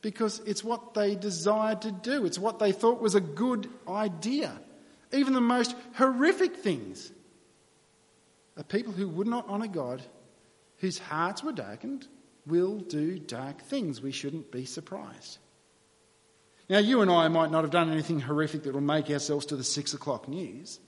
Because 0.00 0.40
it's 0.40 0.64
what 0.64 0.94
they 0.94 1.14
desired 1.14 1.82
to 1.82 1.92
do. 1.92 2.24
It's 2.24 2.38
what 2.38 2.58
they 2.58 2.72
thought 2.72 3.00
was 3.00 3.14
a 3.14 3.20
good 3.20 3.68
idea. 3.86 4.52
Even 5.12 5.34
the 5.34 5.40
most 5.40 5.74
horrific 5.94 6.56
things 6.56 7.12
a 8.56 8.64
people 8.64 8.92
who 8.92 9.08
would 9.08 9.26
not 9.26 9.48
honour 9.48 9.66
God, 9.66 10.02
whose 10.78 10.98
hearts 10.98 11.42
were 11.42 11.52
darkened, 11.52 12.06
will 12.46 12.78
do 12.78 13.18
dark 13.18 13.62
things. 13.62 14.02
We 14.02 14.12
shouldn't 14.12 14.52
be 14.52 14.66
surprised. 14.66 15.38
Now, 16.72 16.78
you 16.78 17.02
and 17.02 17.10
I 17.10 17.28
might 17.28 17.50
not 17.50 17.64
have 17.64 17.70
done 17.70 17.92
anything 17.92 18.18
horrific 18.18 18.62
that 18.62 18.72
will 18.72 18.80
make 18.80 19.10
ourselves 19.10 19.44
to 19.46 19.56
the 19.56 19.62
six 19.62 19.92
o'clock 19.92 20.26
news, 20.26 20.80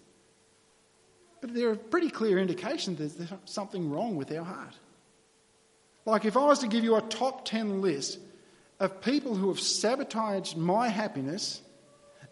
but 1.42 1.52
there 1.52 1.68
are 1.68 1.76
pretty 1.76 2.08
clear 2.08 2.38
indications 2.38 2.98
that 3.00 3.18
there's 3.18 3.40
something 3.44 3.90
wrong 3.90 4.16
with 4.16 4.32
our 4.32 4.44
heart. 4.44 4.72
Like 6.06 6.24
if 6.24 6.38
I 6.38 6.46
was 6.46 6.60
to 6.60 6.68
give 6.68 6.84
you 6.84 6.96
a 6.96 7.02
top 7.02 7.44
10 7.44 7.82
list 7.82 8.18
of 8.80 9.02
people 9.02 9.34
who 9.34 9.48
have 9.48 9.60
sabotaged 9.60 10.56
my 10.56 10.88
happiness 10.88 11.60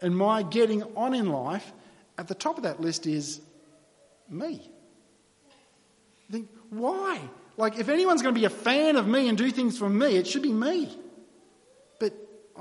and 0.00 0.16
my 0.16 0.42
getting 0.42 0.82
on 0.97 1.12
in 1.12 1.28
life, 1.28 1.75
at 2.16 2.28
the 2.28 2.35
top 2.35 2.56
of 2.56 2.62
that 2.62 2.80
list 2.80 3.06
is 3.06 3.42
me 4.30 4.73
think, 6.32 6.49
why? 6.71 7.21
Like, 7.56 7.78
if 7.78 7.88
anyone's 7.88 8.23
going 8.23 8.35
to 8.35 8.40
be 8.40 8.47
a 8.47 8.50
fan 8.50 8.97
of 8.97 9.06
me 9.06 9.28
and 9.28 9.37
do 9.37 9.50
things 9.50 9.78
for 9.78 9.88
me, 9.88 10.16
it 10.16 10.26
should 10.26 10.42
be 10.42 10.52
me. 10.52 10.97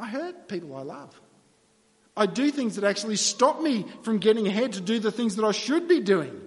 I 0.02 0.08
hurt 0.08 0.48
people 0.48 0.76
I 0.76 0.82
love. 0.82 1.22
I 2.18 2.26
do 2.26 2.50
things 2.50 2.76
that 2.76 2.84
actually 2.84 3.18
stop 3.18 3.62
me 3.62 3.86
from 4.02 4.18
getting 4.18 4.48
ahead 4.48 4.74
to 4.74 4.82
do 4.82 4.98
the 5.00 5.12
things 5.12 5.36
that 5.36 5.46
I 5.46 5.52
should 5.52 5.88
be 5.88 6.00
doing. 6.00 6.42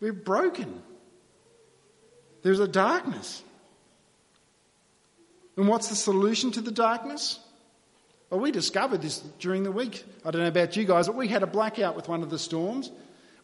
We're 0.00 0.14
broken. 0.14 0.82
There's 2.42 2.58
a 2.58 2.66
darkness. 2.66 3.42
And 5.56 5.68
what's 5.68 5.88
the 5.88 5.94
solution 5.94 6.50
to 6.52 6.62
the 6.62 6.72
darkness? 6.72 7.38
Well, 8.30 8.40
we 8.40 8.50
discovered 8.50 9.02
this 9.02 9.18
during 9.38 9.62
the 9.64 9.70
week. 9.70 10.04
I 10.24 10.30
don't 10.30 10.40
know 10.40 10.48
about 10.48 10.74
you 10.74 10.84
guys, 10.84 11.06
but 11.06 11.16
we 11.16 11.28
had 11.28 11.42
a 11.42 11.46
blackout 11.46 11.94
with 11.94 12.08
one 12.08 12.22
of 12.22 12.30
the 12.30 12.38
storms. 12.38 12.90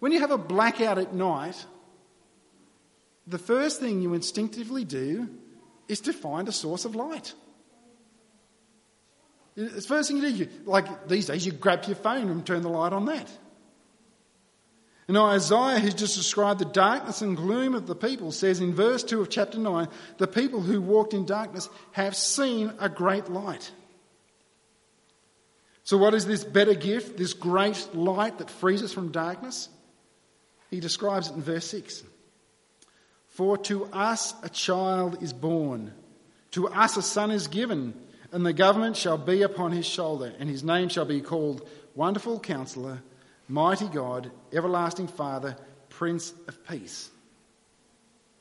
When 0.00 0.12
you 0.12 0.20
have 0.20 0.30
a 0.30 0.38
blackout 0.38 0.96
at 0.96 1.12
night, 1.12 1.66
the 3.26 3.38
first 3.38 3.80
thing 3.80 4.00
you 4.00 4.14
instinctively 4.14 4.84
do 4.84 5.28
is 5.88 6.00
to 6.02 6.12
find 6.12 6.48
a 6.48 6.52
source 6.52 6.84
of 6.84 6.94
light. 6.94 7.34
It's 9.56 9.74
the 9.74 9.82
first 9.82 10.08
thing 10.08 10.18
you 10.18 10.22
do. 10.22 10.36
You, 10.36 10.48
like 10.66 11.08
these 11.08 11.26
days, 11.26 11.44
you 11.44 11.52
grab 11.52 11.84
your 11.86 11.96
phone 11.96 12.28
and 12.28 12.46
turn 12.46 12.62
the 12.62 12.68
light 12.68 12.92
on 12.92 13.06
that. 13.06 13.28
And 15.08 15.16
Isaiah, 15.16 15.80
who's 15.80 15.94
just 15.94 16.16
described 16.16 16.60
the 16.60 16.66
darkness 16.66 17.22
and 17.22 17.36
gloom 17.36 17.74
of 17.74 17.86
the 17.86 17.96
people, 17.96 18.30
says 18.30 18.60
in 18.60 18.74
verse 18.74 19.02
2 19.02 19.22
of 19.22 19.30
chapter 19.30 19.58
9 19.58 19.88
the 20.18 20.28
people 20.28 20.60
who 20.60 20.82
walked 20.82 21.14
in 21.14 21.24
darkness 21.24 21.68
have 21.92 22.14
seen 22.14 22.72
a 22.78 22.90
great 22.90 23.30
light. 23.30 23.72
So, 25.82 25.96
what 25.96 26.12
is 26.12 26.26
this 26.26 26.44
better 26.44 26.74
gift, 26.74 27.16
this 27.16 27.32
great 27.32 27.94
light 27.94 28.38
that 28.38 28.50
frees 28.50 28.82
us 28.82 28.92
from 28.92 29.10
darkness? 29.10 29.70
He 30.70 30.80
describes 30.80 31.30
it 31.30 31.34
in 31.34 31.42
verse 31.42 31.64
6. 31.64 32.04
For 33.38 33.56
to 33.56 33.84
us 33.92 34.34
a 34.42 34.48
child 34.48 35.22
is 35.22 35.32
born, 35.32 35.92
to 36.50 36.66
us 36.66 36.96
a 36.96 37.02
son 37.02 37.30
is 37.30 37.46
given, 37.46 37.94
and 38.32 38.44
the 38.44 38.52
government 38.52 38.96
shall 38.96 39.16
be 39.16 39.42
upon 39.42 39.70
his 39.70 39.86
shoulder, 39.86 40.32
and 40.40 40.50
his 40.50 40.64
name 40.64 40.88
shall 40.88 41.04
be 41.04 41.20
called 41.20 41.64
Wonderful 41.94 42.40
Counselor, 42.40 43.00
Mighty 43.46 43.86
God, 43.86 44.32
Everlasting 44.52 45.06
Father, 45.06 45.56
Prince 45.88 46.34
of 46.48 46.66
Peace. 46.66 47.10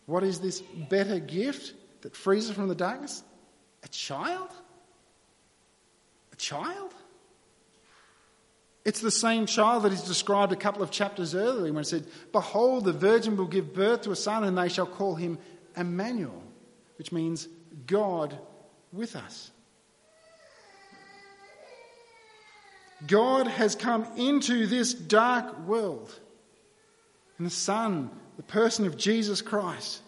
What 0.07 0.23
is 0.23 0.39
this 0.39 0.61
better 0.89 1.19
gift 1.19 1.75
that 2.01 2.15
frees 2.15 2.49
us 2.49 2.55
from 2.55 2.67
the 2.67 2.73
darkness? 2.73 3.21
A 3.83 3.87
child? 3.89 4.49
A 6.33 6.35
child? 6.37 6.91
It's 8.87 9.01
the 9.01 9.11
same 9.11 9.47
child 9.47 9.83
that 9.83 9.91
is 9.91 10.03
described 10.03 10.53
a 10.53 10.55
couple 10.55 10.81
of 10.81 10.91
chapters 10.91 11.35
earlier 11.35 11.73
when 11.73 11.81
it 11.81 11.87
said, 11.87 12.05
Behold, 12.31 12.85
the 12.85 12.93
virgin 12.93 13.35
will 13.35 13.45
give 13.45 13.73
birth 13.73 14.03
to 14.03 14.11
a 14.11 14.15
son, 14.15 14.45
and 14.45 14.57
they 14.57 14.69
shall 14.69 14.85
call 14.85 15.15
him 15.15 15.39
Emmanuel, 15.75 16.41
which 16.97 17.11
means 17.11 17.49
God 17.85 18.39
with 18.93 19.17
us. 19.17 19.51
God 23.05 23.47
has 23.47 23.75
come 23.75 24.07
into 24.15 24.65
this 24.67 24.93
dark 24.93 25.67
world. 25.67 26.17
And 27.37 27.45
the 27.45 27.51
Son, 27.51 28.09
the 28.37 28.43
person 28.43 28.87
of 28.87 28.95
Jesus 28.95 29.41
Christ, 29.41 30.01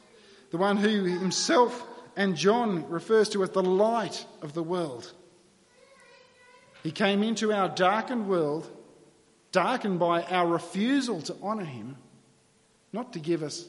the 0.51 0.57
one 0.57 0.77
who 0.77 1.03
himself 1.03 1.85
and 2.15 2.33
John 2.37 2.89
refers 2.89 3.27
to 3.31 3.43
as 3.43 3.49
the 3.49 3.61
light 3.61 4.25
of 4.41 4.53
the 4.53 4.63
world. 4.63 5.11
He 6.83 6.91
came 6.91 7.23
into 7.23 7.51
our 7.51 7.69
darkened 7.69 8.27
world, 8.27 8.69
darkened 9.51 9.99
by 9.99 10.23
our 10.23 10.47
refusal 10.47 11.21
to 11.23 11.35
honour 11.41 11.65
him, 11.65 11.97
not 12.93 13.13
to 13.13 13.19
give 13.19 13.43
us 13.43 13.65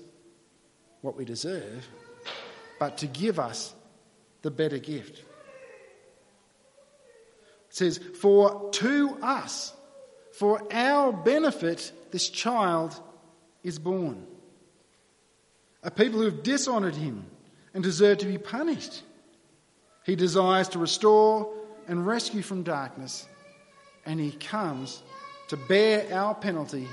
what 1.00 1.16
we 1.16 1.24
deserve, 1.24 1.86
but 2.78 2.98
to 2.98 3.06
give 3.06 3.38
us 3.38 3.74
the 4.42 4.50
better 4.50 4.78
gift. 4.78 5.18
It 7.68 7.74
says, 7.76 7.98
For 7.98 8.70
to 8.70 9.18
us, 9.22 9.74
for 10.32 10.62
our 10.72 11.12
benefit, 11.12 11.92
this 12.10 12.28
child 12.28 12.98
is 13.62 13.78
born. 13.78 14.26
A 15.82 15.90
people 15.90 16.20
who 16.20 16.26
have 16.26 16.42
dishonoured 16.42 16.94
him 16.94 17.24
and 17.74 17.82
deserve 17.82 18.18
to 18.18 18.26
be 18.26 18.38
punished. 18.38 19.02
He 20.04 20.16
desires 20.16 20.68
to 20.70 20.78
restore 20.78 21.52
and 21.90 22.06
rescue 22.06 22.40
from 22.40 22.62
darkness, 22.62 23.26
and 24.06 24.20
he 24.20 24.30
comes 24.30 25.02
to 25.48 25.56
bear 25.56 26.06
our 26.14 26.36
penalty 26.36 26.86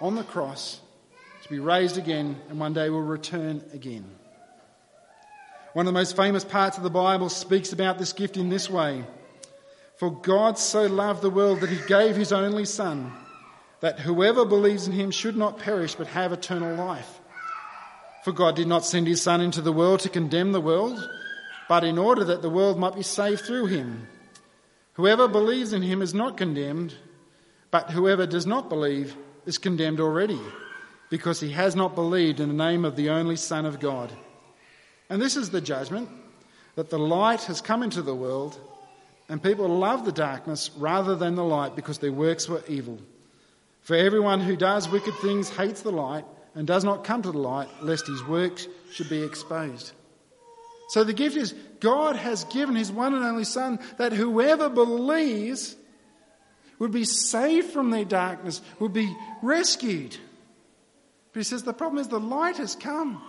on 0.00 0.14
the 0.14 0.24
cross, 0.24 0.80
to 1.42 1.48
be 1.50 1.58
raised 1.58 1.98
again, 1.98 2.34
and 2.48 2.58
one 2.58 2.72
day 2.72 2.88
will 2.88 3.02
return 3.02 3.62
again. 3.74 4.06
One 5.74 5.86
of 5.86 5.92
the 5.92 5.98
most 6.00 6.16
famous 6.16 6.46
parts 6.46 6.78
of 6.78 6.82
the 6.82 6.88
Bible 6.88 7.28
speaks 7.28 7.74
about 7.74 7.98
this 7.98 8.14
gift 8.14 8.38
in 8.38 8.48
this 8.48 8.70
way 8.70 9.04
For 9.98 10.10
God 10.10 10.58
so 10.58 10.86
loved 10.86 11.20
the 11.20 11.28
world 11.28 11.60
that 11.60 11.68
he 11.68 11.86
gave 11.86 12.16
his 12.16 12.32
only 12.32 12.64
Son, 12.64 13.12
that 13.80 14.00
whoever 14.00 14.46
believes 14.46 14.86
in 14.86 14.94
him 14.94 15.10
should 15.10 15.36
not 15.36 15.58
perish 15.58 15.94
but 15.94 16.06
have 16.06 16.32
eternal 16.32 16.74
life. 16.74 17.20
For 18.24 18.32
God 18.32 18.56
did 18.56 18.66
not 18.66 18.86
send 18.86 19.08
his 19.08 19.20
Son 19.20 19.42
into 19.42 19.60
the 19.60 19.74
world 19.74 20.00
to 20.00 20.08
condemn 20.08 20.52
the 20.52 20.60
world, 20.60 21.06
but 21.68 21.84
in 21.84 21.98
order 21.98 22.24
that 22.24 22.40
the 22.40 22.48
world 22.48 22.78
might 22.78 22.94
be 22.94 23.02
saved 23.02 23.42
through 23.42 23.66
him. 23.66 24.08
Whoever 24.98 25.28
believes 25.28 25.72
in 25.72 25.82
him 25.82 26.02
is 26.02 26.12
not 26.12 26.36
condemned, 26.36 26.92
but 27.70 27.92
whoever 27.92 28.26
does 28.26 28.46
not 28.46 28.68
believe 28.68 29.16
is 29.46 29.56
condemned 29.56 30.00
already, 30.00 30.40
because 31.08 31.38
he 31.38 31.50
has 31.52 31.76
not 31.76 31.94
believed 31.94 32.40
in 32.40 32.48
the 32.48 32.64
name 32.64 32.84
of 32.84 32.96
the 32.96 33.10
only 33.10 33.36
Son 33.36 33.64
of 33.64 33.78
God. 33.78 34.12
And 35.08 35.22
this 35.22 35.36
is 35.36 35.50
the 35.50 35.60
judgment 35.60 36.08
that 36.74 36.90
the 36.90 36.98
light 36.98 37.44
has 37.44 37.60
come 37.60 37.84
into 37.84 38.02
the 38.02 38.14
world, 38.14 38.58
and 39.28 39.40
people 39.40 39.68
love 39.68 40.04
the 40.04 40.10
darkness 40.10 40.72
rather 40.76 41.14
than 41.14 41.36
the 41.36 41.44
light 41.44 41.76
because 41.76 41.98
their 41.98 42.10
works 42.10 42.48
were 42.48 42.64
evil. 42.66 42.98
For 43.82 43.94
everyone 43.94 44.40
who 44.40 44.56
does 44.56 44.88
wicked 44.88 45.14
things 45.22 45.48
hates 45.48 45.82
the 45.82 45.92
light 45.92 46.24
and 46.56 46.66
does 46.66 46.82
not 46.82 47.04
come 47.04 47.22
to 47.22 47.30
the 47.30 47.38
light, 47.38 47.68
lest 47.82 48.08
his 48.08 48.24
works 48.24 48.66
should 48.90 49.08
be 49.08 49.22
exposed. 49.22 49.92
So 50.88 51.04
the 51.04 51.12
gift 51.12 51.36
is 51.36 51.54
God 51.80 52.16
has 52.16 52.44
given 52.44 52.74
his 52.74 52.90
one 52.90 53.14
and 53.14 53.24
only 53.24 53.44
Son 53.44 53.78
that 53.96 54.12
whoever 54.12 54.68
believes 54.68 55.76
would 56.78 56.92
be 56.92 57.04
saved 57.04 57.70
from 57.70 57.90
their 57.90 58.04
darkness, 58.04 58.60
would 58.78 58.92
be 58.92 59.14
rescued. 59.42 60.16
But 61.32 61.40
he 61.40 61.44
says 61.44 61.62
the 61.62 61.72
problem 61.72 62.00
is 62.00 62.08
the 62.08 62.20
light 62.20 62.56
has 62.56 62.76
come. 62.76 63.22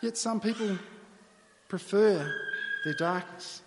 Yet 0.00 0.16
some 0.16 0.40
people 0.40 0.78
prefer 1.68 2.34
their 2.84 2.94
darkness. 2.94 3.62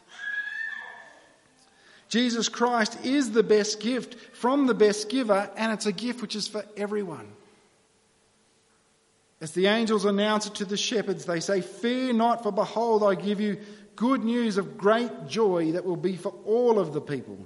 Jesus 2.09 2.49
Christ 2.49 3.03
is 3.03 3.31
the 3.31 3.43
best 3.43 3.79
gift 3.79 4.15
from 4.35 4.67
the 4.67 4.73
best 4.73 5.09
giver, 5.09 5.49
and 5.55 5.71
it's 5.71 5.85
a 5.85 5.91
gift 5.91 6.21
which 6.21 6.35
is 6.35 6.47
for 6.47 6.63
everyone. 6.77 7.27
As 9.41 9.51
the 9.51 9.67
angels 9.67 10.05
announce 10.05 10.47
it 10.47 10.55
to 10.55 10.65
the 10.65 10.77
shepherds, 10.77 11.25
they 11.25 11.39
say, 11.39 11.61
Fear 11.61 12.13
not, 12.13 12.43
for 12.43 12.51
behold, 12.51 13.03
I 13.03 13.15
give 13.15 13.41
you 13.41 13.57
good 13.95 14.23
news 14.23 14.57
of 14.57 14.77
great 14.77 15.27
joy 15.27 15.73
that 15.73 15.85
will 15.85 15.97
be 15.97 16.15
for 16.15 16.33
all 16.45 16.79
of 16.79 16.93
the 16.93 17.01
people. 17.01 17.45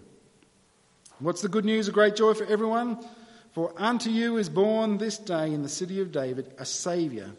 What's 1.19 1.41
the 1.41 1.49
good 1.49 1.65
news 1.65 1.88
of 1.88 1.93
great 1.93 2.15
joy 2.15 2.34
for 2.34 2.45
everyone? 2.45 3.04
For 3.54 3.73
unto 3.75 4.10
you 4.10 4.38
is 4.38 4.49
born 4.49 4.97
this 4.97 5.17
day 5.17 5.52
in 5.54 5.63
the 5.63 5.69
city 5.69 5.99
of 5.99 6.12
David 6.12 6.54
a 6.58 6.65
Saviour 6.65 7.32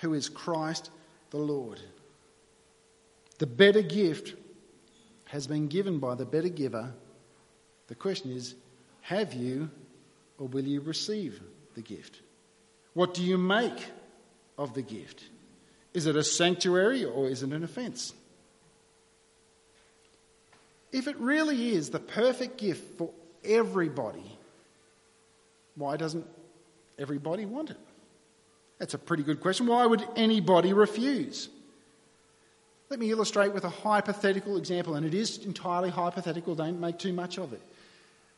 who 0.00 0.14
is 0.14 0.28
Christ 0.28 0.90
the 1.30 1.38
Lord. 1.38 1.80
The 3.38 3.46
better 3.46 3.82
gift 3.82 4.34
has 5.26 5.46
been 5.46 5.68
given 5.68 5.98
by 5.98 6.14
the 6.14 6.24
better 6.24 6.48
giver. 6.48 6.92
The 7.88 7.94
question 7.94 8.32
is 8.32 8.54
have 9.02 9.34
you 9.34 9.70
or 10.38 10.48
will 10.48 10.64
you 10.64 10.80
receive 10.80 11.40
the 11.74 11.82
gift? 11.82 12.20
What 12.98 13.14
do 13.14 13.22
you 13.22 13.38
make 13.38 13.86
of 14.58 14.74
the 14.74 14.82
gift? 14.82 15.22
Is 15.94 16.06
it 16.06 16.16
a 16.16 16.24
sanctuary 16.24 17.04
or 17.04 17.28
is 17.28 17.44
it 17.44 17.52
an 17.52 17.62
offence? 17.62 18.12
If 20.90 21.06
it 21.06 21.16
really 21.18 21.76
is 21.76 21.90
the 21.90 22.00
perfect 22.00 22.58
gift 22.58 22.98
for 22.98 23.10
everybody, 23.44 24.36
why 25.76 25.96
doesn't 25.96 26.26
everybody 26.98 27.46
want 27.46 27.70
it? 27.70 27.76
That's 28.80 28.94
a 28.94 28.98
pretty 28.98 29.22
good 29.22 29.40
question. 29.40 29.68
Why 29.68 29.86
would 29.86 30.04
anybody 30.16 30.72
refuse? 30.72 31.48
Let 32.90 32.98
me 32.98 33.12
illustrate 33.12 33.54
with 33.54 33.62
a 33.62 33.68
hypothetical 33.68 34.56
example, 34.56 34.96
and 34.96 35.06
it 35.06 35.14
is 35.14 35.38
entirely 35.44 35.90
hypothetical, 35.90 36.56
don't 36.56 36.80
make 36.80 36.98
too 36.98 37.12
much 37.12 37.38
of 37.38 37.52
it. 37.52 37.62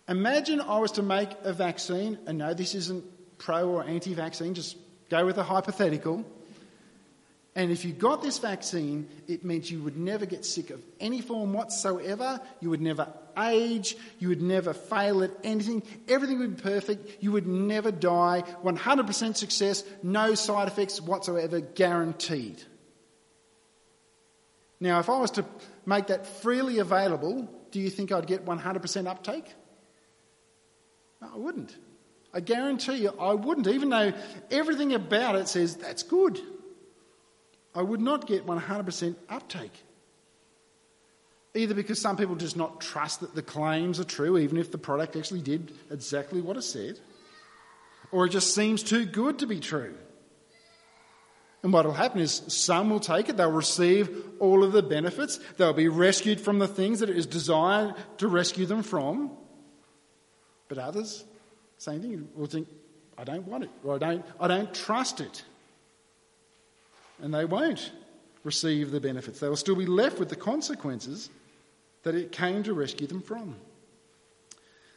Imagine 0.07 0.61
I 0.61 0.81
was 0.81 0.93
to 0.93 1.03
make 1.03 1.31
a 1.45 1.55
vaccine, 1.55 2.19
and 2.27 2.37
no, 2.37 2.53
this 2.53 2.75
isn't 2.75 3.05
pro 3.41 3.69
or 3.69 3.83
anti 3.83 4.15
vaccine, 4.15 4.55
just 4.55 4.77
go 5.09 5.27
with 5.27 5.39
a 5.39 5.43
hypothetical. 5.43 6.25
And 7.57 7.73
if 7.73 7.85
you 7.85 7.93
got 7.93 8.23
this 8.23 8.39
vaccine, 8.39 9.09
it 9.27 9.45
meant 9.45 9.71
you 9.71 9.83
would 9.83 9.97
never 9.97 10.25
get 10.25 10.45
sick 10.45 10.71
of 10.71 10.81
any 11.01 11.21
form 11.21 11.53
whatsoever. 11.53 12.41
You 12.61 12.71
would 12.71 12.81
never 12.81 13.13
age. 13.37 13.97
You 14.21 14.29
would 14.29 14.41
never 14.41 14.73
fail 14.73 15.25
at 15.25 15.33
anything. 15.43 15.83
Everything 16.09 16.39
would 16.39 16.57
be 16.57 16.63
perfect. 16.63 17.21
You 17.23 17.33
would 17.33 17.49
never 17.49 17.91
die. 17.91 18.45
100% 18.63 19.37
success. 19.37 19.83
No 20.03 20.37
side 20.37 20.69
effects 20.69 21.01
whatsoever. 21.01 21.61
Guaranteed. 21.61 22.63
Now, 24.79 25.01
if 25.01 25.11
I 25.11 25.19
was 25.19 25.33
to 25.33 25.45
make 25.85 26.07
that 26.07 26.27
freely 26.27 26.79
available, 26.79 27.49
do 27.73 27.81
you 27.81 27.91
think 27.91 28.13
I'd 28.13 28.29
get 28.29 28.47
100% 28.47 29.07
uptake? 29.09 29.47
No, 31.21 31.31
I 31.35 31.37
wouldn't. 31.37 31.77
I 32.33 32.41
guarantee 32.41 33.03
you 33.03 33.13
I 33.19 33.35
wouldn't, 33.35 33.67
even 33.67 33.91
though 33.91 34.13
everything 34.51 34.95
about 34.95 35.37
it 35.37 35.49
says 35.49 35.77
that's 35.77 36.03
good. 36.03 36.41
I 37.75 37.83
would 37.83 38.01
not 38.01 38.27
get 38.27 38.47
100% 38.47 39.15
uptake. 39.29 39.73
Either 41.55 41.75
because 41.75 42.01
some 42.01 42.17
people 42.17 42.37
just 42.37 42.57
not 42.57 42.81
trust 42.81 43.21
that 43.21 43.35
the 43.35 43.43
claims 43.43 43.99
are 43.99 44.05
true, 44.05 44.39
even 44.39 44.57
if 44.57 44.71
the 44.71 44.79
product 44.79 45.17
actually 45.17 45.41
did 45.41 45.73
exactly 45.91 46.41
what 46.41 46.57
it 46.57 46.63
said, 46.63 46.99
or 48.13 48.27
it 48.27 48.31
just 48.31 48.55
seems 48.55 48.83
too 48.83 49.05
good 49.05 49.41
to 49.41 49.47
be 49.47 49.59
true. 49.59 49.95
And 51.63 51.73
what 51.73 51.85
will 51.85 51.93
happen 51.93 52.21
is 52.21 52.43
some 52.49 52.89
will 52.89 53.01
take 53.01 53.29
it, 53.29 53.37
they'll 53.37 53.51
receive 53.51 54.25
all 54.39 54.65
of 54.65 54.73
the 54.73 54.83
benefits, 54.83 55.39
they'll 55.57 55.73
be 55.73 55.89
rescued 55.89 56.41
from 56.41 56.59
the 56.59 56.69
things 56.69 57.01
that 57.01 57.11
it 57.11 57.17
is 57.17 57.27
designed 57.27 57.95
to 58.19 58.29
rescue 58.29 58.67
them 58.67 58.83
from. 58.83 59.33
But 60.69 60.79
others, 60.79 61.25
same 61.81 62.01
thing, 62.01 62.11
You 62.11 62.29
will 62.35 62.47
think, 62.47 62.69
I 63.17 63.25
don't 63.25 63.47
want 63.47 63.65
it, 63.65 63.71
or 63.85 63.95
I 63.95 63.99
don't, 63.99 64.25
I 64.39 64.49
don't 64.49 64.73
trust 64.75 65.21
it 65.21 65.43
and 67.23 67.33
they 67.35 67.45
won't 67.45 67.93
receive 68.45 68.91
the 68.91 69.01
benefits. 69.01 69.41
They 69.41 69.49
will 69.49 69.57
still 69.57 69.77
be 69.77 69.87
left 69.87 70.19
with 70.19 70.29
the 70.29 70.37
consequences 70.37 71.31
that 72.03 72.15
it 72.15 72.33
came 72.33 72.63
to 72.63 72.75
rescue 72.75 73.07
them 73.07 73.23
from. 73.23 73.57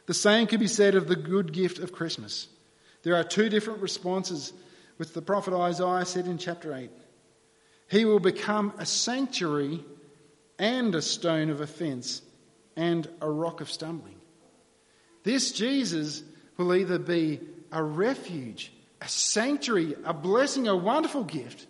The 0.06 0.14
same 0.14 0.46
could 0.46 0.60
be 0.60 0.66
said 0.66 0.94
of 0.94 1.08
the 1.08 1.16
good 1.16 1.52
gift 1.52 1.78
of 1.78 1.92
Christmas. 1.92 2.48
There 3.02 3.16
are 3.16 3.24
two 3.24 3.48
different 3.48 3.80
responses, 3.80 4.52
which 4.96 5.12
the 5.12 5.22
prophet 5.22 5.54
Isaiah 5.54 6.04
said 6.04 6.26
in 6.26 6.38
chapter 6.38 6.74
8. 6.74 6.90
He 7.90 8.04
will 8.04 8.20
become 8.20 8.72
a 8.78 8.86
sanctuary 8.86 9.84
and 10.58 10.94
a 10.94 11.02
stone 11.02 11.50
of 11.50 11.60
offence 11.60 12.22
and 12.76 13.08
a 13.20 13.30
rock 13.30 13.60
of 13.60 13.70
stumbling. 13.70 14.16
This 15.22 15.52
Jesus 15.52 16.22
will 16.56 16.74
either 16.74 16.98
be 16.98 17.40
a 17.72 17.82
refuge, 17.82 18.72
a 19.00 19.08
sanctuary, 19.08 19.94
a 20.04 20.14
blessing, 20.14 20.68
a 20.68 20.76
wonderful 20.76 21.24
gift, 21.24 21.66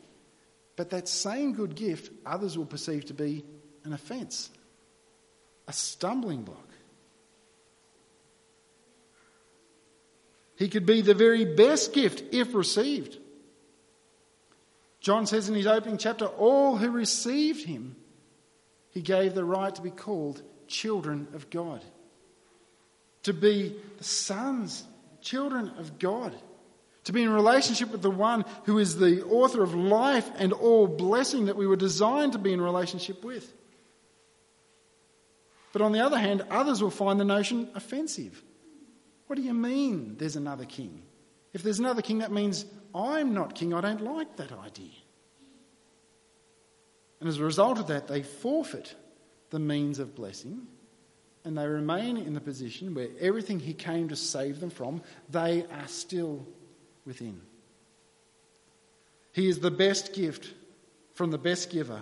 but 0.76 0.90
that 0.90 1.08
same 1.08 1.52
good 1.52 1.74
gift, 1.74 2.10
others 2.26 2.58
will 2.58 2.66
perceive 2.66 3.06
to 3.06 3.14
be 3.14 3.44
an 3.84 3.92
offence, 3.92 4.50
a 5.68 5.72
stumbling 5.72 6.42
block. 6.42 6.68
He 10.56 10.68
could 10.68 10.86
be 10.86 11.00
the 11.00 11.14
very 11.14 11.44
best 11.44 11.92
gift 11.92 12.22
if 12.32 12.54
received. 12.54 13.18
John 15.00 15.26
says 15.26 15.48
in 15.48 15.54
his 15.54 15.66
opening 15.66 15.98
chapter, 15.98 16.26
all 16.26 16.76
who 16.76 16.90
received 16.90 17.64
him, 17.66 17.96
he 18.90 19.02
gave 19.02 19.34
the 19.34 19.44
right 19.44 19.74
to 19.74 19.82
be 19.82 19.90
called 19.90 20.40
children 20.66 21.28
of 21.34 21.50
God, 21.50 21.84
to 23.24 23.32
be 23.32 23.74
the 23.98 24.04
sons, 24.04 24.84
children 25.20 25.72
of 25.78 25.98
God, 25.98 26.34
to 27.04 27.12
be 27.12 27.22
in 27.22 27.30
relationship 27.30 27.90
with 27.90 28.02
the 28.02 28.10
one 28.10 28.44
who 28.64 28.78
is 28.78 28.96
the 28.96 29.24
author 29.24 29.62
of 29.62 29.74
life 29.74 30.30
and 30.36 30.52
all 30.52 30.86
blessing 30.86 31.46
that 31.46 31.56
we 31.56 31.66
were 31.66 31.76
designed 31.76 32.32
to 32.32 32.38
be 32.38 32.52
in 32.52 32.60
relationship 32.60 33.22
with. 33.24 33.52
But 35.72 35.82
on 35.82 35.92
the 35.92 36.00
other 36.00 36.18
hand, 36.18 36.44
others 36.50 36.82
will 36.82 36.90
find 36.90 37.18
the 37.18 37.24
notion 37.24 37.68
offensive. 37.74 38.42
What 39.26 39.36
do 39.36 39.42
you 39.42 39.54
mean 39.54 40.16
there's 40.18 40.36
another 40.36 40.64
king? 40.64 41.02
If 41.52 41.62
there's 41.62 41.78
another 41.78 42.02
king, 42.02 42.18
that 42.18 42.32
means 42.32 42.64
I'm 42.94 43.34
not 43.34 43.54
king. 43.54 43.74
I 43.74 43.80
don't 43.80 44.02
like 44.02 44.36
that 44.36 44.52
idea. 44.52 44.92
And 47.20 47.28
as 47.28 47.38
a 47.38 47.44
result 47.44 47.78
of 47.78 47.88
that, 47.88 48.06
they 48.06 48.22
forfeit 48.22 48.94
the 49.50 49.58
means 49.58 49.98
of 49.98 50.14
blessing 50.14 50.66
and 51.44 51.58
they 51.58 51.66
remain 51.66 52.16
in 52.16 52.34
the 52.34 52.40
position 52.40 52.94
where 52.94 53.08
everything 53.20 53.60
he 53.60 53.74
came 53.74 54.08
to 54.08 54.16
save 54.16 54.60
them 54.60 54.70
from, 54.70 55.02
they 55.28 55.64
are 55.64 55.86
still 55.86 56.46
within. 57.04 57.40
He 59.32 59.48
is 59.48 59.58
the 59.58 59.70
best 59.70 60.14
gift 60.14 60.52
from 61.14 61.30
the 61.30 61.38
best 61.38 61.70
giver, 61.70 62.00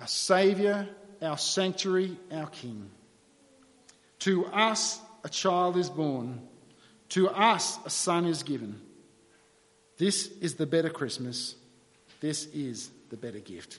our 0.00 0.06
Saviour, 0.06 0.88
our 1.22 1.38
sanctuary, 1.38 2.16
our 2.32 2.46
King. 2.46 2.90
To 4.20 4.46
us 4.46 5.00
a 5.24 5.28
child 5.28 5.76
is 5.76 5.90
born, 5.90 6.40
to 7.10 7.28
us 7.28 7.78
a 7.84 7.90
son 7.90 8.26
is 8.26 8.42
given. 8.42 8.80
This 9.98 10.26
is 10.40 10.54
the 10.54 10.66
better 10.66 10.90
Christmas. 10.90 11.54
This 12.20 12.46
is 12.46 12.90
the 13.10 13.16
better 13.16 13.38
gift. 13.38 13.78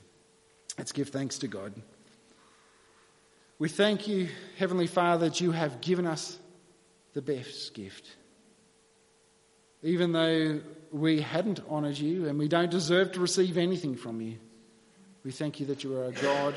Let's 0.77 0.91
give 0.91 1.09
thanks 1.09 1.39
to 1.39 1.47
God. 1.47 1.73
We 3.59 3.69
thank 3.69 4.07
you, 4.07 4.29
Heavenly 4.57 4.85
Father, 4.85 5.29
that 5.29 5.41
you 5.41 5.51
have 5.51 5.81
given 5.81 6.05
us 6.05 6.37
the 7.13 7.23
best 7.23 7.73
gift. 7.73 8.07
Even 9.81 10.11
though 10.11 10.61
we 10.91 11.21
hadn't 11.21 11.61
honoured 11.67 11.97
you 11.97 12.27
and 12.27 12.37
we 12.37 12.47
don't 12.47 12.69
deserve 12.69 13.13
to 13.13 13.19
receive 13.19 13.57
anything 13.57 13.95
from 13.95 14.21
you, 14.21 14.37
we 15.23 15.31
thank 15.31 15.59
you 15.59 15.65
that 15.67 15.83
you 15.83 15.97
are 15.97 16.05
a 16.05 16.11
God 16.11 16.53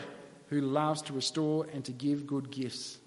who 0.48 0.60
loves 0.60 1.00
to 1.02 1.14
restore 1.14 1.66
and 1.72 1.82
to 1.86 1.92
give 1.92 2.26
good 2.26 2.50
gifts. 2.50 2.98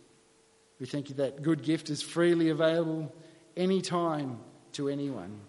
We 0.79 0.87
thank 0.87 1.09
you 1.09 1.15
that 1.15 1.43
good 1.43 1.61
gift 1.61 1.91
is 1.91 2.01
freely 2.01 2.49
available 2.49 3.13
anytime 3.55 4.39
to 4.73 4.89
anyone. 4.89 5.39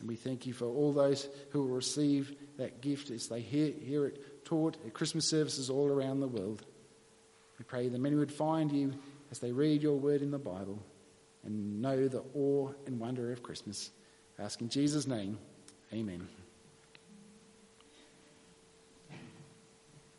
And 0.00 0.08
we 0.08 0.16
thank 0.16 0.46
you 0.46 0.54
for 0.54 0.64
all 0.64 0.94
those 0.94 1.28
who 1.50 1.64
will 1.64 1.74
receive 1.74 2.34
that 2.56 2.80
gift 2.80 3.10
as 3.10 3.28
they 3.28 3.40
hear, 3.40 3.72
hear 3.72 4.06
it 4.06 4.44
taught 4.46 4.78
at 4.86 4.94
Christmas 4.94 5.28
services 5.28 5.68
all 5.68 5.88
around 5.88 6.20
the 6.20 6.28
world. 6.28 6.64
We 7.58 7.64
pray 7.64 7.88
that 7.88 7.98
many 7.98 8.16
would 8.16 8.32
find 8.32 8.70
you 8.70 8.92
as 9.30 9.38
they 9.38 9.52
read 9.52 9.82
your 9.82 9.96
word 9.96 10.22
in 10.22 10.30
the 10.30 10.38
Bible 10.38 10.78
and 11.44 11.82
know 11.82 12.08
the 12.08 12.22
awe 12.34 12.70
and 12.86 12.98
wonder 13.00 13.32
of 13.32 13.42
Christmas. 13.42 13.90
I 14.38 14.42
ask 14.42 14.60
in 14.60 14.68
Jesus' 14.68 15.06
name, 15.06 15.38
amen. 15.92 16.28